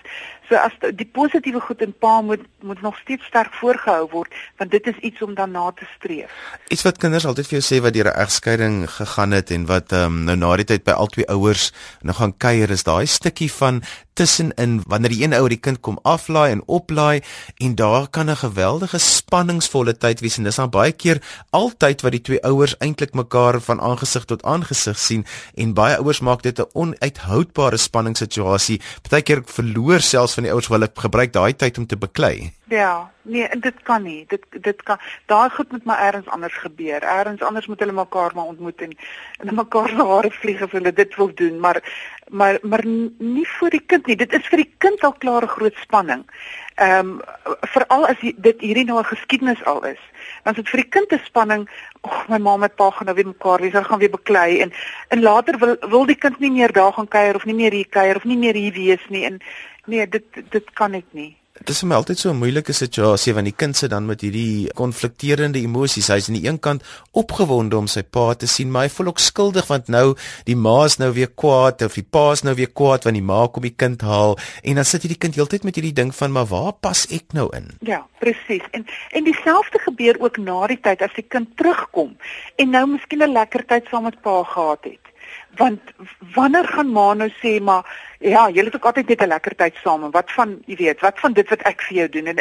So 0.52 0.60
as 0.60 0.74
die 1.00 1.08
positiewe 1.08 1.62
goed 1.64 1.80
in 1.80 1.94
pa 1.96 2.18
moet 2.22 2.42
moet 2.62 2.82
nog 2.84 2.98
steeds 3.00 3.26
sterk 3.26 3.54
voorgehou 3.58 4.10
word, 4.12 4.34
want 4.60 4.72
dit 4.72 4.88
is 4.88 4.98
iets 5.08 5.22
om 5.22 5.32
daarna 5.34 5.72
te 5.72 5.88
streef. 5.96 6.34
Iets 6.68 6.84
wat 6.84 7.00
kinders 7.02 7.26
altyd 7.26 7.48
vir 7.48 7.58
jou 7.58 7.64
sê 7.66 7.80
wat 7.82 7.96
deur 7.96 8.12
'n 8.12 8.20
egskeiding 8.26 8.76
gegaan 8.92 9.32
het 9.32 9.52
en 9.52 9.66
wat 9.66 9.92
um, 9.92 10.24
nou 10.28 10.36
na 10.36 10.56
die 10.56 10.68
tyd 10.68 10.84
by 10.84 10.92
albei 10.92 11.26
ouers 11.32 11.72
nou 12.02 12.16
gaan 12.16 12.38
kuier 12.38 12.70
is 12.70 12.84
daai 12.84 13.08
stukkie 13.08 13.52
van 13.52 13.82
tussenin 14.14 14.82
wanneer 14.88 15.10
die 15.10 15.24
een 15.24 15.34
ouer 15.34 15.50
die 15.50 15.60
kind 15.60 15.80
kom 15.80 16.00
aflaai 16.04 16.52
en 16.52 16.62
oplaai 16.68 17.22
en 17.58 17.76
daar 17.76 18.08
kan 18.10 18.30
'n 18.30 18.36
geweldige 18.36 19.00
spanningsvolle 19.00 19.98
tyd 19.98 20.20
wees 20.20 20.38
en 20.38 20.44
dis 20.44 20.56
dan 20.56 20.70
baie 20.70 20.92
keer 20.92 21.22
altyd 21.50 22.02
wat 22.02 22.12
die 22.12 22.22
twee 22.22 22.44
ouers 22.44 22.76
eintlik 22.78 23.14
mekaar 23.14 23.62
van 23.62 23.82
aangesig 23.82 24.26
tot 24.26 24.44
aangesig 24.44 25.00
sien 25.00 25.26
en 25.56 25.74
baie 25.74 25.98
ouers 25.98 26.20
maak 26.20 26.42
dit 26.42 26.60
'n 26.60 26.70
onuithoudbare 26.74 27.78
spanningssituasie. 27.78 28.82
Partykeer 29.02 29.42
verloor 29.46 30.02
selfs 30.02 30.36
van 30.42 30.50
die 30.50 30.54
ouers 30.56 30.70
wil 30.74 30.86
ek 30.88 30.98
gebruik 30.98 31.34
daai 31.36 31.54
tyd 31.54 31.78
om 31.78 31.86
te 31.86 31.98
beklei. 32.00 32.52
Ja, 32.72 33.12
nee, 33.30 33.48
dit 33.62 33.82
kan 33.86 34.04
nie. 34.04 34.26
Dit 34.32 34.46
dit 34.66 34.84
kan 34.88 34.98
daai 35.30 35.50
goed 35.54 35.72
moet 35.72 35.86
maar 35.86 36.02
eers 36.02 36.30
anders 36.34 36.58
gebeur. 36.64 37.04
Eers 37.04 37.44
anders 37.46 37.68
moet 37.68 37.80
hulle 37.84 37.94
mekaar 37.94 38.34
maar 38.36 38.50
ontmoet 38.54 38.82
en 38.82 38.96
en 39.40 39.56
mekaar 39.56 39.90
se 39.90 40.08
hare 40.14 40.32
vlieg 40.32 40.64
of 40.66 40.72
hulle 40.72 40.94
dit 40.94 41.16
wil 41.16 41.34
doen, 41.36 41.60
maar 41.60 41.82
maar 42.30 42.58
maar 42.62 42.86
nie 42.86 43.46
vir 43.60 43.70
die 43.70 43.84
kind 43.86 44.08
nie. 44.08 44.18
Dit 44.18 44.34
is 44.34 44.48
vir 44.48 44.64
die 44.64 44.72
kind 44.78 45.04
al 45.04 45.14
klare 45.14 45.48
groot 45.48 45.78
spanning. 45.84 46.26
Ehm 46.76 47.14
um, 47.14 47.20
veral 47.76 48.08
as 48.08 48.22
dit 48.22 48.66
hierdie 48.66 48.88
nou 48.90 49.00
'n 49.00 49.12
geskiedenis 49.14 49.66
al 49.66 49.86
is 49.86 50.02
dan 50.44 50.54
is 50.54 50.62
dit 50.62 50.70
vir 50.70 50.82
die 50.82 50.90
kind 50.90 51.12
'n 51.12 51.26
spanning. 51.26 51.70
Ag, 52.02 52.28
my 52.30 52.38
ma 52.38 52.58
met 52.58 52.76
pa 52.76 52.90
gaan 52.90 53.06
nou 53.06 53.16
weer 53.16 53.28
mekaar 53.28 53.62
wees, 53.62 53.74
hulle 53.74 53.90
gaan 53.90 54.00
weer 54.00 54.18
beklei 54.18 54.62
en 54.62 54.74
en 55.10 55.22
later 55.22 55.58
wil 55.58 55.76
wil 55.90 56.06
die 56.06 56.16
kind 56.16 56.40
nie 56.40 56.52
meer 56.52 56.72
daar 56.72 56.94
gaan 56.94 57.08
kuier 57.08 57.36
of 57.36 57.46
nie 57.46 57.56
meer 57.56 57.72
hier 57.72 57.90
kuier 57.90 58.16
of 58.16 58.24
nie 58.24 58.38
meer 58.38 58.54
hier 58.54 58.74
wees 58.74 59.06
nie 59.10 59.26
en 59.26 59.40
nee, 59.86 60.08
dit 60.08 60.24
dit 60.50 60.74
kan 60.74 60.94
ek 60.94 61.06
nie. 61.12 61.41
Dit 61.62 61.76
is 61.76 61.84
my 61.86 61.94
altyd 61.94 62.18
so 62.18 62.32
'n 62.32 62.40
moeilike 62.42 62.74
situasie 62.74 63.34
want 63.38 63.46
die 63.46 63.56
kind 63.56 63.78
sit 63.78 63.92
dan 63.92 64.06
met 64.06 64.22
hierdie 64.26 64.74
konflikterende 64.74 65.60
emosies. 65.60 66.08
Hy's 66.08 66.28
aan 66.28 66.40
die 66.40 66.48
een 66.48 66.60
kant 66.60 66.82
opgewonde 67.12 67.78
om 67.78 67.88
sy 67.88 68.02
pa 68.02 68.34
te 68.34 68.48
sien, 68.48 68.72
maar 68.72 68.82
hy 68.82 68.90
voel 68.90 69.08
ook 69.08 69.20
skuldig 69.20 69.68
want 69.68 69.88
nou 69.88 70.16
die 70.46 70.56
ma 70.56 70.86
is 70.86 70.98
nou 70.98 71.12
weer 71.14 71.30
kwaad 71.30 71.82
of 71.82 71.94
die 71.94 72.08
pa 72.10 72.32
is 72.32 72.42
nou 72.42 72.56
weer 72.56 72.72
kwaad 72.74 73.04
want 73.04 73.14
die 73.14 73.24
ma 73.24 73.48
kom 73.48 73.62
die 73.62 73.76
kind 73.78 74.02
haal 74.02 74.40
en 74.64 74.76
dan 74.76 74.86
sit 74.86 75.02
hierdie 75.02 75.20
kind 75.20 75.36
heeltyd 75.36 75.64
met 75.64 75.76
hierdie 75.76 75.94
ding 75.94 76.16
van 76.16 76.32
maar 76.32 76.46
waar 76.46 76.74
pas 76.74 77.06
ek 77.12 77.34
nou 77.34 77.48
in? 77.56 77.70
Ja, 77.80 78.08
presies. 78.20 78.66
En 78.72 78.86
en 79.12 79.24
dieselfde 79.24 79.80
gebeur 79.80 80.18
ook 80.20 80.38
na 80.38 80.68
die 80.68 80.82
tyd 80.82 81.02
as 81.02 81.14
die 81.14 81.28
kind 81.30 81.58
terugkom 81.58 82.18
en 82.56 82.70
nou 82.70 82.86
miskien 82.88 83.22
'n 83.22 83.34
lekker 83.34 83.66
tyd 83.66 83.86
saam 83.92 84.04
met 84.04 84.22
pa 84.22 84.44
gehad 84.44 84.84
het 84.84 85.06
want 85.58 85.82
wanneer 86.34 86.68
gaan 86.68 86.92
ma 86.92 87.14
nou 87.14 87.30
sê 87.44 87.62
maar 87.62 87.86
ja, 88.22 88.50
julle 88.50 88.70
het 88.70 88.76
ook 88.76 88.86
altyd 88.86 89.08
net 89.08 89.22
'n 89.22 89.28
lekker 89.28 89.56
tyd 89.56 89.76
saam 89.84 90.12
wat 90.12 90.32
van, 90.32 90.62
jy 90.66 90.76
weet, 90.76 91.00
wat 91.00 91.20
van 91.20 91.34
dit 91.34 91.50
wat 91.50 91.62
ek 91.62 91.82
vir 91.82 91.98
jou 91.98 92.10
doen 92.10 92.28
en 92.28 92.40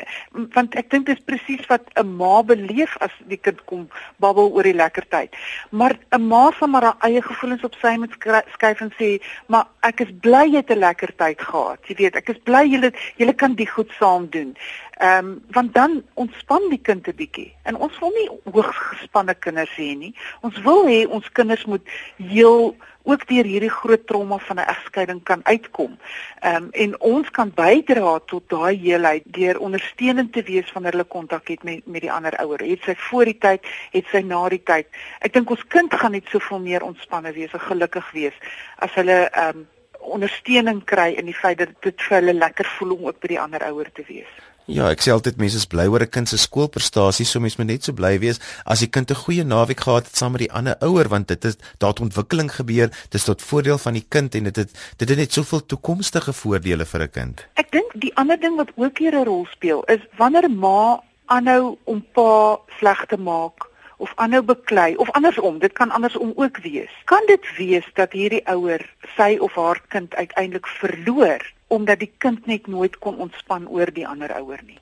want 0.52 0.75
ek 0.75 0.90
dink 0.90 1.06
dit 1.06 1.16
is 1.16 1.25
presies 1.25 1.66
wat 1.66 1.82
'n 1.94 2.16
ma 2.16 2.42
beleef 2.42 2.96
as 3.00 3.10
die 3.26 3.37
kind 3.37 3.64
kom 3.64 3.88
babbel 4.16 4.52
oor 4.52 4.62
die 4.62 4.75
lekker 4.75 5.08
tyd. 5.08 5.37
Maar 5.70 5.99
'n 6.10 6.26
ma 6.28 6.50
sal 6.58 6.68
maar 6.68 6.82
haar 6.82 6.96
eie 7.00 7.22
gevoelens 7.22 7.64
op 7.64 7.75
sy 7.75 7.96
moet 7.96 8.12
skuif 8.52 8.80
en 8.80 8.92
sê, 8.99 9.22
maar 9.46 9.66
ek 9.82 10.00
is 10.00 10.12
bly 10.20 10.44
jy 10.44 10.56
het 10.56 10.70
'n 10.70 10.78
lekker 10.78 11.16
tyd 11.16 11.40
gehad. 11.40 11.78
Jy 11.87 11.94
weet, 11.94 12.16
ek 12.16 12.28
is 12.28 12.38
bly 12.44 12.66
julle 12.66 12.92
julle 13.16 13.32
kan 13.32 13.54
dit 13.54 13.68
goed 13.68 13.90
saam 13.99 14.28
doen. 14.30 14.56
Ehm 15.00 15.26
um, 15.26 15.42
want 15.50 15.75
dan 15.75 16.02
ontspan 16.14 16.68
die 16.68 16.82
kind 16.82 17.08
'n 17.08 17.14
bietjie. 17.16 17.54
En 17.62 17.76
ons 17.76 17.99
wil 17.99 18.10
nie 18.10 18.28
hoogs 18.52 18.76
gespanne 18.76 19.34
kinders 19.34 19.76
hê 19.76 19.96
nie. 19.96 20.14
Ons 20.40 20.60
wil 20.62 20.87
hê 20.87 21.06
ons 21.08 21.32
kinders 21.32 21.64
moet 21.64 21.88
heel 22.16 22.76
ook 23.02 23.26
deur 23.28 23.44
hierdie 23.44 23.70
groot 23.70 24.06
trauma 24.06 24.38
van 24.38 24.56
'n 24.56 24.68
egskeiding 24.75 25.22
kan 25.22 25.40
uitkom. 25.71 25.99
Ehm 26.41 26.57
um, 26.57 26.69
en 26.73 27.00
ons 27.00 27.31
kan 27.31 27.53
bydra 27.55 28.19
tot 28.27 28.43
daai 28.49 28.77
heelheid 28.77 29.23
deur 29.25 29.59
ondersteunend 29.59 30.33
te 30.33 30.43
wees 30.43 30.73
wanneer 30.73 30.93
hulle 30.93 31.05
kontak 31.05 31.49
het 31.49 31.62
met 31.62 31.87
met 31.87 32.00
die 32.00 32.12
ander 32.12 32.37
ouer. 32.39 32.61
Het 32.61 32.83
sy 32.83 32.95
voor 32.97 33.25
die 33.25 33.39
tyd, 33.39 33.67
het 33.93 34.07
sy 34.11 34.23
na 34.23 34.49
die 34.49 34.62
tyd. 34.62 34.87
Ek 35.21 35.33
dink 35.33 35.50
ons 35.50 35.67
kind 35.69 35.95
gaan 35.95 36.12
net 36.12 36.27
soveel 36.29 36.61
meer 36.61 36.83
ontspanne 36.83 37.33
wees 37.33 37.53
en 37.53 37.61
gelukkig 37.61 38.11
wees 38.12 38.35
as 38.79 38.95
hulle 38.95 39.29
ehm 39.31 39.57
um, 39.57 39.67
ondersteuning 40.00 40.85
kry 40.85 41.12
in 41.12 41.27
die 41.27 41.37
feit 41.37 41.59
dat 41.59 41.75
dit 41.85 42.03
vir 42.09 42.17
hulle 42.17 42.33
lekker 42.33 42.67
voel 42.79 42.95
om 42.95 43.05
ook 43.07 43.21
by 43.21 43.29
die 43.29 43.41
ander 43.41 43.62
ouer 43.69 43.91
te 43.93 44.05
wees. 44.09 44.50
Ja, 44.71 44.87
ek 44.95 45.00
sê 45.03 45.11
altyd 45.11 45.41
mense 45.43 45.59
is 45.59 45.67
bly 45.67 45.89
oor 45.91 46.05
'n 46.05 46.12
kind 46.15 46.29
se 46.31 46.37
skoolprestasie, 46.39 47.25
so 47.27 47.41
mense 47.43 47.59
moet 47.59 47.67
net 47.67 47.83
so 47.83 47.93
bly 47.93 48.21
wees 48.23 48.39
as 48.65 48.79
die 48.79 48.87
kind 48.87 49.11
'n 49.11 49.19
goeie 49.19 49.43
naweek 49.43 49.81
gehad 49.83 50.07
het 50.07 50.17
saam 50.17 50.33
met 50.33 50.47
die 50.47 50.53
ander 50.53 50.77
ouer 50.81 51.09
want 51.09 51.27
dit 51.27 51.45
is 51.45 51.57
daar 51.79 51.99
ontwikkeling 51.99 52.50
gebeur, 52.55 52.87
dit 53.11 53.15
is 53.15 53.25
tot 53.25 53.43
voordeel 53.43 53.79
van 53.79 53.95
die 53.95 54.07
kind 54.09 54.35
en 54.35 54.45
dit 54.45 54.57
het 54.57 54.71
dit 54.99 55.09
het 55.09 55.19
net 55.19 55.33
soveel 55.33 55.67
toekomstige 55.67 56.33
voordele 56.33 56.87
vir 56.87 57.03
'n 57.03 57.11
kind. 57.11 57.47
Ek 57.57 57.73
dink 57.73 57.91
die 57.95 58.15
ander 58.15 58.39
ding 58.39 58.57
wat 58.57 58.71
ook 58.77 58.99
hier 58.99 59.15
'n 59.15 59.25
rol 59.25 59.47
speel 59.50 59.83
is 59.89 60.07
wanneer 60.17 60.49
ma 60.49 61.03
aanhou 61.27 61.77
om 61.85 62.05
pa 62.12 62.59
sleg 62.79 63.07
te 63.09 63.17
maak 63.17 63.67
of 63.97 64.12
aanhou 64.15 64.43
beklei 64.43 64.95
of 64.97 65.11
andersom, 65.11 65.59
dit 65.59 65.73
kan 65.73 65.91
andersom 65.91 66.33
ook 66.37 66.62
wees. 66.62 66.93
Kan 67.05 67.23
dit 67.27 67.57
wees 67.57 67.87
dat 67.95 68.12
hierdie 68.12 68.47
ouer 68.47 68.87
sy 69.17 69.37
of 69.41 69.55
haar 69.55 69.83
kind 69.89 70.15
uiteindelik 70.15 70.67
verloor 70.67 71.43
omdat 71.71 72.03
die 72.03 72.12
kind 72.19 72.47
net 72.47 72.67
nooit 72.67 72.99
kon 72.99 73.17
ontspan 73.17 73.69
oor 73.69 73.93
die 73.95 74.07
ander 74.07 74.33
ouer 74.37 74.62
nie? 74.67 74.79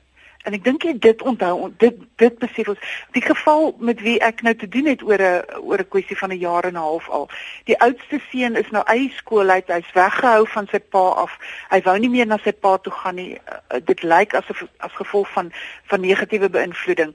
En 0.47 0.54
ek 0.57 0.64
dink 0.64 0.85
jy 0.87 0.95
dit 1.04 1.23
onthou 1.23 1.68
dit 1.83 1.97
dit 2.23 2.37
besef 2.40 2.71
ons 2.73 2.92
die 3.16 3.23
geval 3.23 3.75
met 3.85 4.00
wie 4.00 4.16
ek 4.25 4.40
nou 4.47 4.54
te 4.57 4.68
doen 4.71 4.87
het 4.88 5.02
oor 5.04 5.21
'n 5.21 5.61
oor 5.61 5.83
'n 5.83 5.88
kwessie 5.92 6.16
van 6.16 6.33
'n 6.33 6.40
jaar 6.40 6.64
en 6.64 6.78
'n 6.78 6.87
half 6.88 7.09
al. 7.09 7.28
Die 7.64 7.78
oudste 7.80 8.21
seun 8.30 8.57
is 8.57 8.71
nou 8.71 8.85
uit 8.85 9.12
skool 9.12 9.49
uit, 9.50 9.68
hy's 9.68 9.92
weggehou 9.92 10.47
van 10.49 10.66
sy 10.71 10.78
pa 10.78 11.04
af. 11.25 11.33
Hy 11.71 11.80
wou 11.83 11.99
nie 11.99 12.09
meer 12.09 12.26
na 12.26 12.38
sy 12.38 12.52
pa 12.52 12.78
toe 12.78 12.92
gaan 12.92 13.14
nie. 13.14 13.35
Uh, 13.35 13.80
dit 13.85 14.02
lyk 14.02 14.35
asof 14.35 14.64
as 14.78 14.92
gevolg 14.92 15.28
van 15.33 15.52
van 15.85 16.00
negatiewe 16.00 16.49
beïnvloeding 16.49 17.14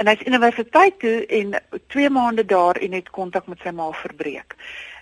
en 0.00 0.08
hy's 0.08 0.22
universiteit 0.24 0.98
toe 0.98 1.26
en 1.26 1.58
2 1.92 2.10
maande 2.10 2.44
daar 2.44 2.76
en 2.76 2.92
het 2.92 3.10
kontak 3.10 3.46
met 3.46 3.58
sy 3.62 3.70
ma 3.70 3.90
verbreek. 3.92 4.56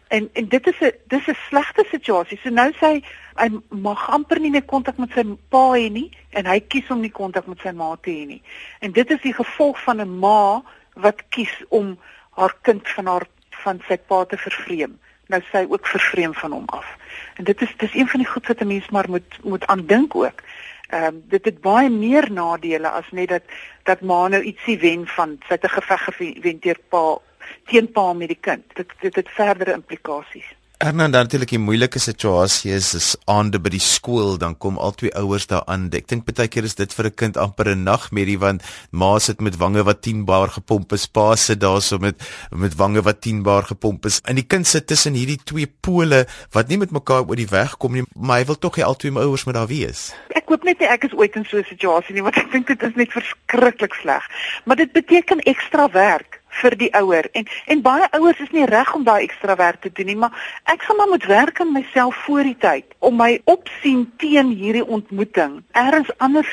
En 0.08 0.28
en 0.32 0.48
dit 0.48 0.66
is 0.66 0.78
'n 0.80 0.92
dis 1.06 1.26
'n 1.26 1.36
slegte 1.48 1.84
situasie. 1.90 2.38
So 2.42 2.48
nou 2.48 2.72
sê 2.72 2.86
hy 2.86 3.04
hy 3.34 3.48
mag 3.68 4.10
amper 4.10 4.40
nie 4.40 4.50
meer 4.50 4.64
kontak 4.64 4.96
met 4.96 5.10
sy 5.12 5.24
pa 5.48 5.72
hê 5.76 5.90
nie 5.90 6.10
en 6.30 6.46
hy 6.46 6.60
kies 6.60 6.90
om 6.90 7.00
nie 7.00 7.10
kontak 7.10 7.46
met 7.46 7.60
sy 7.60 7.70
ma 7.70 7.96
te 8.00 8.10
hê 8.10 8.26
nie. 8.26 8.42
En 8.78 8.92
dit 8.92 9.10
is 9.10 9.20
die 9.20 9.34
gevolg 9.34 9.82
van 9.82 10.00
'n 10.00 10.18
ma 10.18 10.62
wat 10.94 11.28
kies 11.28 11.54
om 11.68 11.98
haar 12.30 12.54
kind 12.62 12.88
van 12.88 13.06
haar 13.06 13.26
van 13.50 13.80
sy 13.88 13.96
pa 13.96 14.24
te 14.24 14.36
vervreem. 14.36 14.98
Nou 15.26 15.42
sy 15.52 15.66
ook 15.68 15.86
vervreem 15.86 16.34
van 16.34 16.52
hom 16.52 16.64
af. 16.66 16.96
En 17.36 17.44
dit 17.44 17.62
is 17.62 17.76
dis 17.76 17.94
een 17.94 18.08
van 18.08 18.20
die 18.20 18.28
goed 18.28 18.46
wat 18.46 18.60
'n 18.60 18.66
mens 18.66 18.88
maar 18.88 19.08
moet 19.08 19.38
moet 19.42 19.66
aandink 19.66 20.14
ook. 20.14 20.42
Ehm 20.88 21.04
um, 21.04 21.22
dit 21.28 21.44
het 21.44 21.60
baie 21.60 21.90
meer 21.90 22.32
nadele 22.32 22.88
as 22.88 23.10
net 23.10 23.28
dat 23.28 23.42
dat 23.82 24.00
ma 24.00 24.28
nou 24.28 24.42
ietsie 24.42 24.78
wen 24.78 25.06
van 25.06 25.38
sy 25.48 25.56
te 25.56 25.68
geveg 25.68 26.04
gewen 26.04 26.58
teen 26.58 26.80
pa 26.88 27.18
teen 27.66 27.92
pa 27.92 28.12
met 28.12 28.28
die 28.28 28.40
kind. 28.40 28.64
Dit 28.74 28.92
dit 29.00 29.14
het 29.14 29.28
verdere 29.28 29.72
implikasies. 29.72 30.54
Erna 30.78 31.08
dan 31.08 31.10
natuurlik 31.10 31.50
'n 31.52 31.60
moeilike 31.60 31.98
situasie 31.98 32.72
is 32.72 32.94
is 32.94 33.16
aande 33.24 33.58
by 33.58 33.68
die 33.68 33.80
skool 33.82 34.38
dan 34.38 34.58
kom 34.58 34.76
al 34.78 34.94
twee 34.94 35.14
ouers 35.14 35.46
daaraan. 35.46 35.90
Ek 35.90 36.06
dink 36.06 36.22
baie 36.24 36.48
keer 36.48 36.64
is 36.64 36.74
dit 36.74 36.94
vir 36.94 37.06
'n 37.06 37.14
kind 37.14 37.36
amper 37.36 37.68
'n 37.68 37.82
nagmerrie 37.82 38.38
want 38.38 38.62
ma 38.90 39.18
sit 39.18 39.40
met 39.40 39.56
wange 39.56 39.82
wat 39.82 40.02
10 40.02 40.24
bar 40.24 40.48
gepomp 40.48 40.92
is, 40.92 41.06
pa 41.06 41.34
sit 41.34 41.60
daarso 41.60 41.98
met 41.98 42.14
met 42.50 42.76
wange 42.76 43.02
wat 43.02 43.20
10 43.20 43.42
bar 43.42 43.62
gepomp 43.62 44.06
is. 44.06 44.20
En 44.24 44.34
die 44.34 44.46
kind 44.46 44.66
sit 44.66 44.86
tussen 44.86 45.14
hierdie 45.14 45.40
twee 45.44 45.66
pole 45.66 46.26
wat 46.52 46.68
nie 46.68 46.78
met 46.78 46.90
mekaar 46.90 47.26
oor 47.26 47.36
die 47.36 47.50
weg 47.50 47.76
kom 47.76 47.92
nie, 47.92 48.04
maar 48.14 48.38
hy 48.38 48.44
wil 48.44 48.58
tog 48.58 48.76
hê 48.76 48.82
al 48.82 48.96
twee 48.96 49.12
ouers 49.12 49.44
moet 49.44 49.54
daar 49.54 49.66
wees. 49.66 50.14
Ek 50.28 50.46
hoop 50.46 50.62
net 50.62 50.80
ek 50.80 51.04
is 51.04 51.12
ooit 51.12 51.34
in 51.34 51.44
so 51.44 51.58
'n 51.58 51.64
situasie 51.64 52.14
nie 52.14 52.22
want 52.22 52.36
ek 52.36 52.52
dink 52.52 52.66
dit 52.66 52.82
is 52.82 52.94
net 52.94 53.10
verskriklik 53.10 53.94
sleg. 53.94 54.22
Maar 54.64 54.76
dit 54.76 54.92
beteken 54.92 55.38
ekstra 55.40 55.90
werk 55.90 56.37
vir 56.48 56.76
die 56.76 56.90
ouer. 56.94 57.28
En 57.32 57.46
en 57.66 57.82
baie 57.82 58.08
ouers 58.10 58.40
is 58.40 58.50
nie 58.50 58.66
reg 58.66 58.94
om 58.94 59.04
daai 59.04 59.22
ekstra 59.22 59.56
werk 59.56 59.80
te 59.80 59.92
doen 59.92 60.06
nie 60.06 60.16
maar 60.16 60.62
ek 60.64 60.82
gaan 60.82 60.96
maar 60.96 61.12
moet 61.12 61.24
werk 61.24 61.60
aan 61.60 61.72
myself 61.72 62.16
voor 62.26 62.42
die 62.42 62.56
tyd 62.58 62.84
om 62.98 63.16
my 63.16 63.40
opsien 63.44 64.06
teen 64.16 64.50
hierdie 64.56 64.86
ontmoeting 64.86 65.62
eers 65.72 66.10
anders 66.18 66.50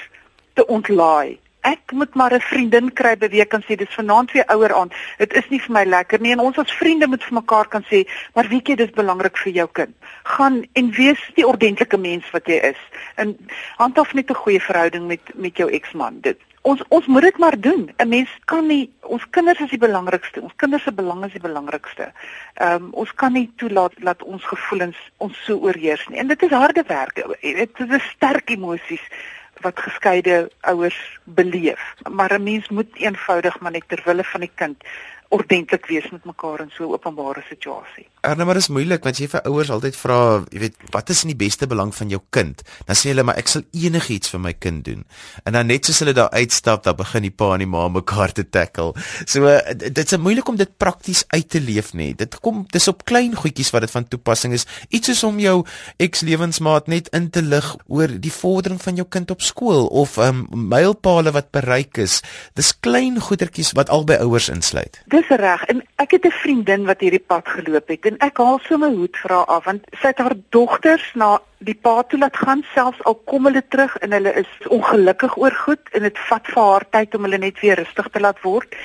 te 0.54 0.66
ontlaai. 0.68 1.40
Ek 1.66 1.92
moet 1.92 2.14
maar 2.16 2.34
'n 2.34 2.40
vriendin 2.40 2.94
kry 2.94 3.16
by 3.18 3.28
wie 3.30 3.42
ek 3.42 3.50
kan 3.50 3.64
sê 3.68 3.76
dis 3.76 3.98
vanaand 3.98 4.32
weer 4.32 4.46
ouer 4.48 4.74
aan. 4.74 4.92
Dit 5.18 5.34
is 5.34 5.50
nie 5.50 5.60
vir 5.60 5.72
my 5.72 5.84
lekker 5.84 6.22
nie. 6.22 6.32
En 6.32 6.40
ons 6.40 6.58
as 6.58 6.72
vriende 6.72 7.08
moet 7.08 7.24
vir 7.24 7.34
mekaar 7.34 7.68
kan 7.68 7.84
sê 7.92 8.06
maar 8.34 8.48
weet 8.48 8.68
jy 8.68 8.76
dis 8.76 8.92
belangrik 8.92 9.38
vir 9.38 9.54
jou 9.54 9.68
kind. 9.72 9.96
Gaan 10.24 10.66
en 10.74 10.92
wees 10.92 11.22
die 11.36 11.48
ordentlike 11.48 11.98
mens 11.98 12.30
wat 12.32 12.48
jy 12.48 12.60
is. 12.72 12.82
En 13.16 13.38
handhaaf 13.78 14.14
net 14.14 14.30
'n 14.30 14.44
goeie 14.44 14.62
verhouding 14.62 15.08
met 15.08 15.22
met 15.36 15.58
jou 15.58 15.70
eksman 15.72 16.22
dit 16.22 16.38
ons 16.66 16.82
ons 16.88 17.08
moet 17.08 17.26
dit 17.28 17.38
maar 17.38 17.58
doen. 17.60 17.84
'n 17.98 18.08
Mens 18.10 18.30
kan 18.52 18.68
nie 18.68 18.90
ons 19.02 19.26
kinders 19.30 19.60
is 19.60 19.70
die 19.70 19.84
belangrikste. 19.88 20.42
Ons 20.42 20.56
kinders 20.56 20.84
se 20.84 20.94
belang 20.94 21.26
is 21.26 21.32
die 21.38 21.46
belangrikste. 21.48 22.12
Ehm 22.54 22.84
um, 22.84 22.90
ons 22.94 23.14
kan 23.14 23.34
nie 23.34 23.52
toelaat 23.56 23.94
dat 24.10 24.24
ons 24.24 24.44
gevoelens 24.44 25.00
ons 25.18 25.44
so 25.46 25.58
oorheers 25.58 26.08
nie. 26.08 26.20
En 26.20 26.28
dit 26.28 26.44
is 26.44 26.50
harde 26.52 26.84
werk. 26.88 27.16
Dit 27.42 27.80
is 27.80 28.12
sterk 28.16 28.50
emosies 28.50 29.06
wat 29.62 29.80
geskeide 29.80 30.50
ouers 30.62 31.20
beleef. 31.24 31.94
Maar 32.12 32.34
'n 32.34 32.44
mens 32.44 32.70
moet 32.70 32.96
eenvoudig 32.96 33.60
maar 33.60 33.72
net 33.72 33.88
ter 33.88 34.02
wille 34.06 34.24
van 34.24 34.42
die 34.42 34.56
kind 34.56 34.84
ordentlik 35.36 35.86
wees 35.92 36.08
met 36.14 36.26
mekaar 36.26 36.62
in 36.64 36.72
so 36.72 36.88
'n 36.88 36.94
openbare 36.94 37.44
situasie. 37.50 38.08
Erna, 38.22 38.46
maar 38.46 38.58
dit 38.58 38.64
is 38.64 38.70
moeilik 38.70 39.04
want 39.04 39.18
jy 39.18 39.28
vir 39.28 39.42
ouers 39.42 39.70
altyd 39.70 39.96
vra, 39.96 40.44
jy 40.50 40.60
weet, 40.60 40.76
wat 40.92 41.10
is 41.10 41.24
in 41.24 41.32
die 41.34 41.46
beste 41.46 41.68
belang 41.68 41.94
van 41.96 42.10
jou 42.10 42.22
kind? 42.30 42.62
Dan 42.86 42.96
sê 42.96 43.12
hulle 43.12 43.24
maar 43.24 43.38
ek 43.38 43.48
sal 43.48 43.62
enigiets 43.72 44.30
vir 44.30 44.40
my 44.40 44.54
kind 44.54 44.86
doen. 44.86 45.06
En 45.46 45.54
dan 45.54 45.68
net 45.68 45.86
soos 45.86 46.00
hulle 46.00 46.14
daar 46.14 46.30
uitstap, 46.30 46.84
dan 46.84 46.96
begin 46.96 47.22
die 47.22 47.32
pa 47.32 47.54
en 47.54 47.60
die 47.60 47.68
ma 47.68 47.88
mekaar 47.88 48.32
te 48.32 48.50
tackle. 48.50 48.94
So 49.26 49.46
dit's 49.76 50.18
moeilik 50.18 50.48
om 50.48 50.56
dit 50.56 50.78
prakties 50.78 51.24
uit 51.28 51.50
te 51.50 51.60
leef 51.60 51.94
nê. 51.94 52.16
Dit 52.16 52.40
kom 52.40 52.66
dis 52.72 52.88
op 52.88 53.06
klein 53.06 53.36
goedjies 53.36 53.72
wat 53.72 53.82
dit 53.82 53.92
van 53.92 54.08
toepassing 54.08 54.54
is. 54.54 54.66
Iets 54.90 55.08
soos 55.08 55.24
om 55.24 55.40
jou 55.40 55.66
ekslewensmaat 55.98 56.88
net 56.88 57.08
in 57.14 57.30
te 57.30 57.42
lig 57.42 57.76
oor 57.88 58.08
die 58.08 58.32
vordering 58.32 58.82
van 58.82 58.96
jou 58.96 59.08
kind 59.10 59.32
op 59.32 59.42
skool 59.42 59.88
of 59.88 60.18
um 60.18 60.48
mylpale 60.52 61.32
wat 61.32 61.52
bereik 61.52 61.98
is. 61.98 62.22
Dis 62.54 62.74
klein 62.80 63.20
goedertjies 63.20 63.74
wat 63.78 63.90
albei 63.90 64.18
ouers 64.24 64.50
insluit. 64.50 65.02
Dis 65.06 65.25
reg. 65.30 65.64
En 65.66 65.82
ek 65.96 66.12
het 66.12 66.26
'n 66.26 66.32
vriendin 66.32 66.86
wat 66.86 67.00
hierdie 67.00 67.26
pad 67.28 67.48
geloop 67.48 67.88
het 67.88 68.06
en 68.06 68.18
ek 68.18 68.38
haal 68.38 68.60
so 68.60 68.78
my 68.78 68.90
hoed 68.94 69.18
vir 69.18 69.32
haar 69.32 69.46
af 69.46 69.66
want 69.66 69.84
sy 70.02 70.08
het 70.08 70.18
haar 70.18 70.36
dogters 70.50 71.12
na 71.16 71.40
die 71.58 71.78
pad 71.82 72.10
toe 72.10 72.20
laat 72.20 72.38
gaan 72.38 72.64
selfs 72.74 73.04
al 73.04 73.16
kom 73.16 73.46
hulle 73.46 73.64
terug 73.68 73.98
en 73.98 74.12
hulle 74.12 74.34
is 74.34 74.68
ongelukkig 74.68 75.38
oor 75.38 75.52
goed 75.52 75.82
en 75.92 76.02
dit 76.02 76.18
vat 76.30 76.48
vir 76.48 76.64
haar 76.64 76.86
tyd 76.90 77.16
om 77.16 77.24
hulle 77.24 77.38
net 77.38 77.60
weer 77.60 77.76
rustig 77.76 78.08
te 78.12 78.20
laat 78.20 78.42
word. 78.42 78.76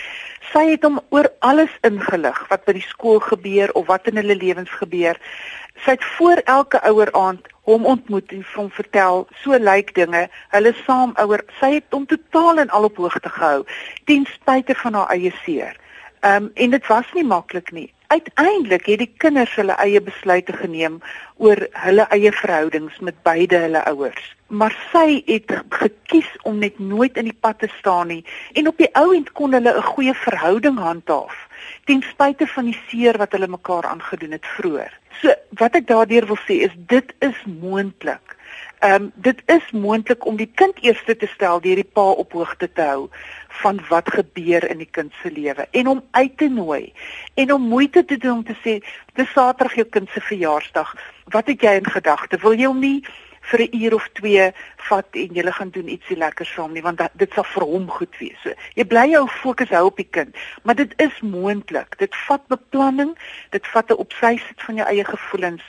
Sy 0.53 0.70
het 0.70 0.83
hom 0.83 1.00
oor 1.09 1.29
alles 1.38 1.70
ingelig 1.83 2.48
wat 2.48 2.64
by 2.64 2.72
die 2.72 2.88
skool 2.88 3.20
gebeur 3.20 3.72
of 3.72 3.87
wat 3.87 4.07
in 4.07 4.16
hulle 4.16 4.35
lewens 4.35 4.70
gebeur. 4.70 5.20
Sy 5.85 5.90
het 5.90 6.05
voor 6.16 6.42
elke 6.44 6.81
ouer 6.88 7.12
aand 7.12 7.46
hom 7.68 7.87
ontmoet 7.87 8.33
en 8.33 8.44
hom 8.55 8.70
vertel 8.70 9.26
so 9.42 9.59
lyk 9.59 9.94
dinge. 9.94 10.26
Hulle 10.55 10.72
saam 10.85 11.12
ouer, 11.22 11.44
sy 11.61 11.76
het 11.76 11.94
hom 11.94 12.07
totaal 12.11 12.64
en 12.64 12.70
al 12.70 12.88
op 12.88 12.96
hoogte 12.96 13.29
gehou 13.29 13.62
ten 14.11 14.26
spyte 14.33 14.74
van 14.83 14.98
haar 14.98 15.14
eie 15.14 15.33
seer. 15.44 15.76
Ehm 16.20 16.44
um, 16.44 16.50
en 16.54 16.70
dit 16.70 16.87
was 16.87 17.12
nie 17.12 17.24
maklik 17.24 17.70
nie. 17.72 17.92
Uiteindelik 18.06 18.87
het 18.87 18.98
die 18.98 19.12
kinders 19.22 19.54
hulle 19.56 19.72
eie 19.80 20.00
besluite 20.04 20.52
geneem 20.52 20.98
oor 21.37 21.62
hulle 21.85 22.04
eie 22.12 22.33
verhoudings 22.33 22.98
met 22.98 23.22
beide 23.22 23.56
hulle 23.62 23.80
ouers. 23.88 24.26
Maar 24.46 24.76
sy 24.92 25.22
het 25.26 25.54
gekies 25.68 26.28
om 26.42 26.59
net 26.59 26.78
nooit 26.78 27.16
in 27.16 27.30
die 27.30 27.38
pad 27.40 27.59
te 27.59 27.70
staan 27.78 28.12
nie 28.12 28.24
en 28.52 28.68
op 28.68 28.76
die 28.83 28.90
ou 29.00 29.14
end 29.16 29.33
kon 29.33 29.56
hulle 29.56 29.72
'n 29.76 29.88
goeie 29.92 30.14
verhouding 30.14 30.78
handhaaf 30.78 31.48
ten 31.85 32.02
spyte 32.02 32.46
van 32.46 32.68
die 32.68 32.78
seer 32.88 33.16
wat 33.18 33.33
hulle 33.33 33.48
mekaar 33.48 33.87
aangedoen 33.87 34.37
het 34.37 34.46
vroeër. 34.56 34.92
So 35.22 35.33
wat 35.62 35.74
ek 35.74 35.87
daardeur 35.87 36.26
wil 36.26 36.40
sê 36.44 36.61
is 36.68 36.76
dit 36.76 37.14
is 37.18 37.40
moontlik. 37.46 38.37
Ehm 38.81 39.03
um, 39.03 39.12
dit 39.14 39.43
is 39.47 39.71
moontlik 39.71 40.27
om 40.27 40.37
die 40.37 40.51
kind 40.55 40.79
eers 40.81 41.03
te 41.05 41.29
stel 41.29 41.61
deur 41.61 41.77
die 41.77 41.90
pa 41.93 42.05
op 42.23 42.33
hoogte 42.33 42.73
te 42.73 42.83
hou 42.83 43.09
van 43.61 43.81
wat 43.88 44.09
gebeur 44.09 44.64
in 44.71 44.79
die 44.81 44.88
kind 44.90 45.12
se 45.23 45.31
lewe 45.31 45.66
en 45.71 45.87
om 45.87 46.05
uit 46.11 46.37
te 46.37 46.49
nooi 46.49 46.93
en 47.35 47.53
om 47.53 47.66
moeite 47.69 48.05
te 48.05 48.16
doen 48.16 48.38
om 48.38 48.45
te 48.45 48.57
sê 48.64 48.79
dis 49.21 49.33
Saterdag 49.33 49.75
jou 49.77 49.85
kind 49.85 50.09
se 50.09 50.21
verjaarsdag. 50.21 50.95
Wat 51.25 51.47
het 51.53 51.61
jy 51.61 51.75
in 51.77 51.90
gedagte? 51.93 52.40
Wil 52.40 52.57
jy 52.57 52.71
hom 52.71 52.81
nie 52.81 53.03
vir 53.51 53.61
'n 53.61 53.77
uur 53.83 53.95
of 53.95 54.09
2 54.12 54.53
vat 54.88 55.07
en 55.12 55.35
jy 55.35 55.53
gaan 55.53 55.71
doen 55.71 55.88
ietsie 55.88 56.16
lekkers 56.16 56.53
saam 56.55 56.73
nie 56.73 56.83
want 56.83 56.99
dat, 56.99 57.11
dit 57.14 57.33
sal 57.35 57.45
vir 57.45 57.64
hom 57.64 57.90
goed 57.90 58.16
wees. 58.19 58.38
So, 58.43 58.55
jy 58.75 58.85
bly 58.85 59.11
jou 59.11 59.27
fokus 59.29 59.69
hou 59.69 59.85
op 59.87 59.97
die 59.97 60.09
kind, 60.11 60.37
maar 60.62 60.75
dit 60.75 60.93
is 60.97 61.21
moontlik. 61.21 61.99
Dit 61.99 62.16
vat 62.27 62.47
beplanning, 62.49 63.12
dit 63.51 63.66
vat 63.66 63.90
'n 63.90 64.01
opsysit 64.07 64.62
van 64.62 64.77
jou 64.77 64.87
eie 64.88 65.05
gevoelens. 65.05 65.62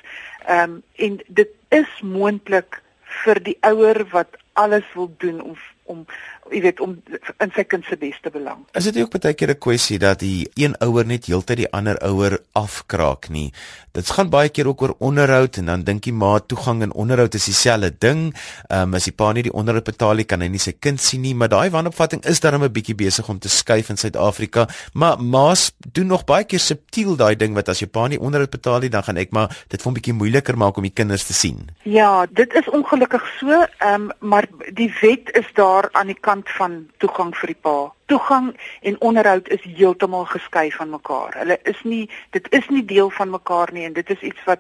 Ehm 0.48 0.64
um, 0.64 0.84
en 0.96 1.20
dit 1.28 1.50
is 1.70 2.02
moontlik 2.02 2.81
vir 3.24 3.42
die 3.44 3.58
ouer 3.68 4.06
wat 4.12 4.38
alles 4.54 4.88
wil 4.94 5.12
doen 5.18 5.42
om 5.42 5.58
om 5.92 6.06
jy 6.52 6.62
weet 6.62 6.80
om 6.84 6.98
in 7.40 7.54
sy 7.56 7.64
kind 7.64 7.86
se 7.88 7.98
beste 8.00 8.32
belang. 8.34 8.66
Is 8.78 8.88
dit 8.90 8.98
ook 9.02 9.18
baie 9.18 9.34
keer 9.34 9.52
'n 9.52 9.60
kwessie 9.60 10.00
dat 10.00 10.20
die 10.20 10.50
een 10.56 10.76
ouer 10.80 11.06
net 11.06 11.26
heeltyd 11.26 11.58
die 11.58 11.72
ander 11.72 11.98
ouer 12.04 12.40
afkraak 12.54 13.30
nie? 13.30 13.52
Dit 13.92 14.10
gaan 14.10 14.30
baie 14.30 14.50
keer 14.50 14.68
ook 14.68 14.82
oor 14.82 14.96
onderhoud 15.00 15.58
en 15.58 15.66
dan 15.66 15.84
dink 15.84 16.06
jy 16.06 16.14
maar 16.14 16.46
toegang 16.46 16.82
en 16.82 16.94
onderhoud 16.94 17.34
is 17.36 17.46
dieselfde 17.46 17.92
ding. 18.00 18.34
Ehm 18.70 18.82
um, 18.82 18.94
as 18.94 19.04
die 19.04 19.12
pa 19.12 19.32
nie 19.34 19.44
die 19.44 19.54
onderhoud 19.54 19.84
betaal 19.84 20.16
nie, 20.16 20.24
kan 20.24 20.42
hy 20.42 20.48
nie 20.48 20.60
sy 20.60 20.72
kind 20.80 21.02
sien 21.02 21.22
nie, 21.22 21.34
maar 21.36 21.50
daai 21.50 21.70
wanopvatting 21.70 22.24
is 22.26 22.40
darem 22.40 22.64
'n 22.64 22.72
bietjie 22.72 22.96
besig 22.96 23.30
om 23.30 23.40
te 23.40 23.50
skuif 23.50 23.90
in 23.90 23.98
Suid-Afrika. 23.98 24.68
Maar 24.94 25.20
maas 25.20 25.72
doen 25.92 26.08
nog 26.08 26.26
baie 26.26 26.44
keer 26.44 26.60
subtiel 26.60 27.16
daai 27.16 27.36
ding 27.36 27.54
wat 27.54 27.70
as 27.70 27.80
jou 27.80 27.90
pa 27.90 28.08
nie 28.08 28.20
onderhoud 28.20 28.50
betaal 28.50 28.80
nie, 28.80 28.90
dan 28.90 29.04
gaan 29.04 29.18
ek 29.18 29.32
maar 29.32 29.50
dit 29.68 29.82
vir 29.82 29.92
'n 29.92 29.94
bietjie 29.94 30.14
moeiliker 30.14 30.58
maak 30.58 30.78
om 30.78 30.84
die 30.84 30.94
kinders 30.96 31.26
te 31.26 31.34
sien. 31.34 31.70
Ja, 31.84 32.26
dit 32.30 32.54
is 32.54 32.70
ongelukkig 32.70 33.24
so, 33.40 33.66
ehm 33.80 33.94
um, 33.94 34.12
maar 34.20 34.48
die 34.74 34.94
wet 35.02 35.30
is 35.34 35.48
daar 35.54 35.90
aan 35.92 36.08
die 36.08 36.20
kant 36.20 36.41
van 36.50 36.90
toegang 36.98 37.36
vir 37.38 37.48
die 37.48 37.62
pa. 37.62 37.92
Toegang 38.06 38.58
en 38.82 39.02
onderhoud 39.02 39.48
is 39.48 39.62
heeltemal 39.64 40.26
geskei 40.26 40.72
van 40.72 40.90
mekaar. 40.90 41.38
Hulle 41.38 41.60
is 41.64 41.84
nie 41.84 42.10
dit 42.30 42.48
is 42.52 42.68
nie 42.70 42.86
deel 42.86 43.10
van 43.10 43.30
mekaar 43.30 43.74
nie 43.74 43.86
en 43.86 43.94
dit 43.94 44.10
is 44.10 44.22
iets 44.22 44.44
wat 44.46 44.60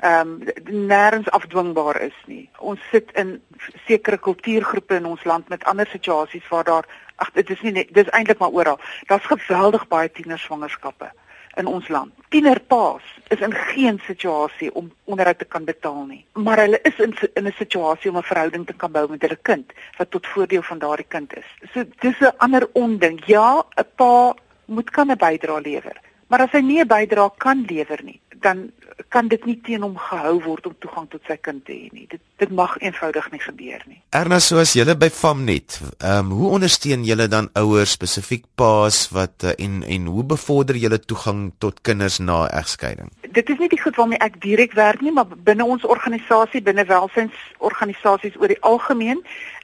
ehm 0.00 0.28
um, 0.40 0.88
nêrens 0.88 1.28
afdwingbaar 1.30 2.00
is 2.00 2.16
nie. 2.26 2.48
Ons 2.58 2.80
sit 2.90 3.12
in 3.12 3.42
sekere 3.86 4.18
kultuurgroepe 4.18 4.94
in 4.94 5.06
ons 5.06 5.24
land 5.24 5.48
met 5.48 5.64
ander 5.64 5.86
situasies 5.86 6.48
waar 6.48 6.64
daar 6.64 6.86
ag 7.16 7.30
dit 7.32 7.50
is 7.50 7.60
nie 7.60 7.72
net 7.72 7.94
dis 7.94 8.08
eintlik 8.08 8.38
maar 8.38 8.56
oral. 8.56 8.80
Daar's 9.06 9.26
geweldig 9.26 9.88
baie 9.88 10.10
tienerswangerskappe 10.10 11.12
in 11.56 11.66
ons 11.66 11.88
land. 11.88 12.12
Tienerpaas 12.28 13.02
is 13.28 13.40
in 13.40 13.54
geen 13.54 14.00
situasie 14.06 14.74
om 14.74 14.90
onderhoud 15.04 15.38
te 15.38 15.44
kan 15.44 15.64
betaal 15.64 16.04
nie, 16.06 16.24
maar 16.34 16.62
hulle 16.62 16.80
is 16.82 16.98
in 16.98 17.14
in 17.34 17.46
'n 17.46 17.54
situasie 17.58 18.10
om 18.10 18.16
'n 18.16 18.30
verhouding 18.30 18.66
te 18.66 18.72
kan 18.72 18.92
bou 18.92 19.08
met 19.08 19.22
hulle 19.22 19.38
kind 19.42 19.72
wat 19.98 20.10
tot 20.10 20.26
voordeel 20.26 20.62
van 20.62 20.78
daardie 20.78 21.08
kind 21.08 21.36
is. 21.36 21.48
So 21.72 21.84
dis 22.00 22.20
'n 22.20 22.36
ander 22.36 22.68
onding. 22.72 23.22
Ja, 23.26 23.64
'n 23.76 23.86
pa 23.96 24.34
moet 24.64 24.90
kan 24.90 25.10
'n 25.10 25.16
bydrae 25.16 25.60
lewer, 25.60 25.96
maar 26.26 26.40
as 26.40 26.52
hy 26.52 26.60
nie 26.60 26.80
'n 26.80 26.86
bydrae 26.86 27.30
kan 27.36 27.64
lewer 27.68 28.00
nie, 28.02 28.20
dan 28.40 28.72
kan 29.08 29.28
dit 29.28 29.44
nie 29.46 29.56
teen 29.66 29.82
hom 29.82 29.96
gehou 29.98 30.36
word 30.44 30.66
om 30.66 30.74
toegang 30.78 31.08
tot 31.10 31.22
sy 31.28 31.36
kind 31.36 31.64
te 31.66 31.72
hê 31.72 31.88
nie. 31.92 32.06
Dit 32.10 32.20
dit 32.40 32.52
mag 32.56 32.76
eenvoudig 32.80 33.26
nie 33.32 33.40
gebeur 33.40 33.82
nie. 33.86 33.98
Erna, 34.16 34.38
soos 34.40 34.72
julle 34.78 34.96
by 34.96 35.10
Famnet, 35.12 35.80
ehm 35.98 36.30
um, 36.30 36.32
hoe 36.38 36.52
ondersteun 36.56 37.04
julle 37.04 37.28
dan 37.28 37.50
ouers 37.60 37.92
spesifiek 37.98 38.46
paas 38.56 39.02
wat 39.16 39.44
uh, 39.44 39.52
en 39.58 39.82
en 39.82 40.06
hoe 40.14 40.24
bevorder 40.24 40.78
julle 40.80 41.00
toegang 41.00 41.50
tot 41.58 41.82
kinders 41.86 42.18
na 42.18 42.46
egskeiding? 42.62 43.12
Dit 43.36 43.50
is 43.52 43.58
nie 43.58 43.68
die 43.68 43.80
goed 43.80 44.00
waarmee 44.00 44.22
ek 44.24 44.40
direk 44.42 44.72
werk 44.78 45.04
nie, 45.04 45.12
maar 45.12 45.28
binne 45.50 45.64
ons 45.64 45.84
organisasie, 45.84 46.62
binne 46.64 46.86
welsynsorganisasies 46.88 48.40
oor 48.40 48.48
die 48.48 48.62
algemeen, 48.72 49.20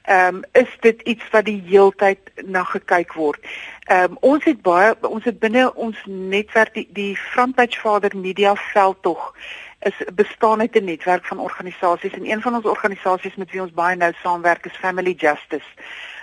ehm 0.07 0.35
um, 0.35 0.43
is 0.51 0.69
dit 0.85 1.01
iets 1.01 1.25
wat 1.31 1.45
die 1.49 1.59
heeltyd 1.67 2.19
na 2.45 2.63
gekyk 2.63 3.13
word. 3.13 3.41
Ehm 3.87 4.11
um, 4.11 4.17
ons 4.19 4.43
het 4.43 4.61
baie 4.61 4.93
ons 5.01 5.23
het 5.23 5.39
binne 5.39 5.65
ons 5.73 5.97
netwerk 6.05 6.73
die, 6.73 6.87
die 6.93 7.15
Frontpage 7.15 7.79
Father 7.79 8.15
Media 8.15 8.55
veldtog 8.55 9.16
is 9.79 10.03
bestaan 10.13 10.59
uit 10.59 10.75
'n 10.75 10.83
netwerk 10.83 11.25
van 11.25 11.39
organisasies 11.39 12.13
en 12.13 12.31
een 12.31 12.41
van 12.41 12.55
ons 12.55 12.65
organisasies 12.65 13.35
met 13.35 13.51
wie 13.51 13.61
ons 13.61 13.71
baie 13.71 13.95
nou 13.95 14.13
saamwerk 14.23 14.65
is 14.65 14.77
Family 14.77 15.13
Justice 15.17 15.69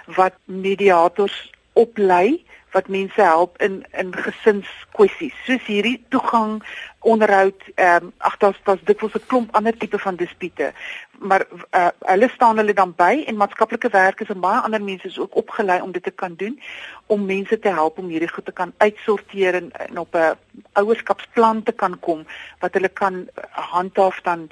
wat 0.06 0.34
mediators 0.44 1.52
oplei 1.74 2.44
wat 2.74 2.88
mense 2.88 3.22
help 3.22 3.62
in 3.62 3.84
in 3.92 4.10
gesinskwessies. 4.14 5.34
Soos 5.46 5.66
hierdie 5.70 5.98
toegang 6.08 6.62
onderhoud 7.06 7.60
ehm 7.74 8.08
um, 8.08 8.12
ag 8.18 8.36
daar's 8.42 8.60
daar's 8.66 8.82
dikwels 8.90 9.14
'n 9.14 9.26
klomp 9.26 9.54
ander 9.54 9.76
tipe 9.76 9.98
van 9.98 10.16
dispute. 10.16 10.72
Maar 11.18 11.46
uh, 11.70 11.88
hulle 11.98 12.28
staan 12.34 12.56
hulle 12.56 12.74
dan 12.74 12.94
by 12.96 13.22
en 13.26 13.36
maatskaplike 13.36 13.88
werkers 13.88 14.28
en 14.28 14.40
baie 14.40 14.60
ander 14.60 14.82
mense 14.82 15.06
is 15.06 15.18
ook 15.18 15.36
opgelei 15.36 15.80
om 15.80 15.92
dit 15.92 16.02
te 16.02 16.10
kan 16.10 16.34
doen 16.34 16.60
om 17.06 17.24
mense 17.24 17.58
te 17.58 17.68
help 17.68 17.98
om 17.98 18.08
hierdie 18.08 18.32
goed 18.32 18.44
te 18.44 18.52
kan 18.52 18.72
uitsorteer 18.76 19.54
en, 19.54 19.70
en 19.72 19.98
op 19.98 20.14
'n 20.14 20.34
ouerskapsplan 20.72 21.62
te 21.62 21.72
kan 21.72 21.98
kom 22.00 22.26
wat 22.58 22.74
hulle 22.74 22.88
kan 22.88 23.28
handhaaf 23.50 24.20
dan 24.20 24.48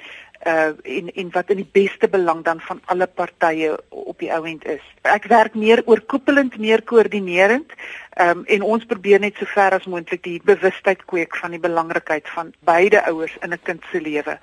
uh 0.47 0.71
in 0.81 1.13
in 1.13 1.29
wat 1.31 1.49
in 1.49 1.57
die 1.61 1.69
beste 1.71 2.07
belang 2.07 2.43
dan 2.43 2.59
van 2.59 2.81
alle 2.85 3.07
partye 3.07 3.77
op 3.89 4.19
die 4.19 4.33
ouend 4.33 4.65
is. 4.65 4.83
Ek 5.01 5.25
werk 5.31 5.55
meer 5.55 5.81
oorkoepelend, 5.85 6.57
meer 6.57 6.81
koördinerend. 6.81 7.71
Ehm 8.13 8.37
um, 8.37 8.45
en 8.45 8.61
ons 8.61 8.85
probeer 8.85 9.19
net 9.19 9.35
so 9.39 9.45
ver 9.45 9.73
as 9.73 9.85
moontlik 9.85 10.23
die 10.23 10.41
bewustheid 10.43 11.05
kweek 11.05 11.35
van 11.35 11.51
die 11.51 11.59
belangrikheid 11.59 12.29
van 12.29 12.53
beide 12.59 13.05
ouers 13.05 13.37
in 13.41 13.53
'n 13.53 13.63
kind 13.63 13.83
se 13.91 14.01
lewe. 14.01 14.39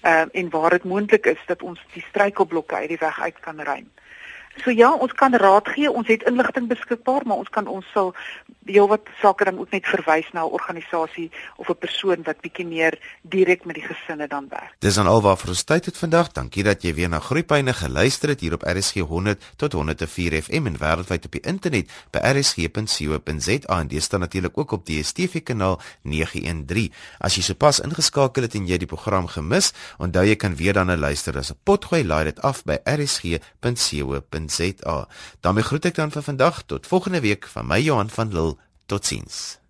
Ehm 0.00 0.20
um, 0.20 0.28
en 0.32 0.50
waar 0.50 0.70
dit 0.70 0.84
moontlik 0.84 1.26
is 1.26 1.42
dat 1.46 1.62
ons 1.62 1.80
die 1.92 2.04
struikelblokke 2.08 2.74
uit 2.74 2.88
die 2.88 3.00
weg 3.00 3.20
uit 3.20 3.40
kan 3.40 3.60
ruim. 3.60 3.90
So 4.56 4.70
ja, 4.70 4.92
ons 4.94 5.12
kan 5.12 5.34
raad 5.34 5.68
gee, 5.68 5.90
ons 5.90 6.08
het 6.12 6.22
inligting 6.28 6.68
beskikbaar, 6.68 7.22
maar 7.24 7.36
ons 7.36 7.48
kan 7.48 7.66
ons 7.66 7.86
sal 7.92 8.14
heel 8.64 8.88
wat 8.88 9.00
sake 9.20 9.44
dan 9.44 9.58
ook 9.58 9.70
net 9.70 9.86
verwys 9.86 10.32
na 10.32 10.42
'n 10.44 10.50
organisasie 10.50 11.30
of 11.56 11.68
'n 11.68 11.78
persoon 11.78 12.22
wat 12.22 12.40
bietjie 12.40 12.66
meer 12.66 12.98
direk 13.22 13.64
met 13.64 13.74
die 13.74 13.84
gesinne 13.84 14.28
dan 14.28 14.46
werk. 14.48 14.74
Dis 14.78 14.94
dan 14.94 15.06
alwaar 15.06 15.36
vir 15.36 15.48
ons 15.48 15.64
tyd 15.64 15.84
het 15.84 15.96
vandag. 15.96 16.32
Dankie 16.32 16.62
dat 16.62 16.82
jy 16.82 16.94
weer 16.94 17.08
na 17.08 17.18
Groepyne 17.18 17.72
geluister 17.72 18.28
het 18.28 18.40
hier 18.40 18.52
op 18.52 18.62
RSG 18.62 18.94
100 18.94 19.42
tot 19.56 19.72
104 19.72 20.42
FM 20.42 20.66
en 20.66 20.78
wêreldwyd 20.78 21.24
op 21.24 21.32
die 21.32 21.40
internet 21.40 21.90
by 22.10 22.18
rsg.co.za 22.18 23.78
en 23.80 23.88
dis 23.88 24.08
dan 24.08 24.20
natuurlik 24.20 24.58
ook 24.58 24.72
op 24.72 24.86
die 24.86 25.02
DStv 25.02 25.42
kanaal 25.42 25.80
913. 26.02 26.92
As 27.18 27.34
jy 27.34 27.42
sopas 27.42 27.80
ingeskakel 27.80 28.42
het 28.42 28.54
en 28.54 28.66
jy 28.66 28.78
die 28.78 28.86
program 28.86 29.26
gemis, 29.26 29.72
onthou 29.98 30.24
jy 30.26 30.36
kan 30.36 30.56
weer 30.56 30.72
dan 30.72 30.98
luister 30.98 31.38
as 31.38 31.50
'n 31.50 31.56
potgooi 31.64 32.04
laai 32.04 32.24
dit 32.24 32.40
af 32.42 32.64
by 32.64 32.78
rsg.co.za 32.84 34.62
daarmee 35.40 35.64
groet 35.64 35.84
ek 35.84 35.94
dan 35.94 36.10
vir 36.10 36.22
vandag 36.22 36.62
tot 36.66 36.86
volgende 36.86 37.20
week 37.20 37.46
van 37.46 37.66
my 37.66 37.80
Johan 37.80 38.10
van 38.10 38.32
Lille 38.32 38.56
totsiens 38.86 39.61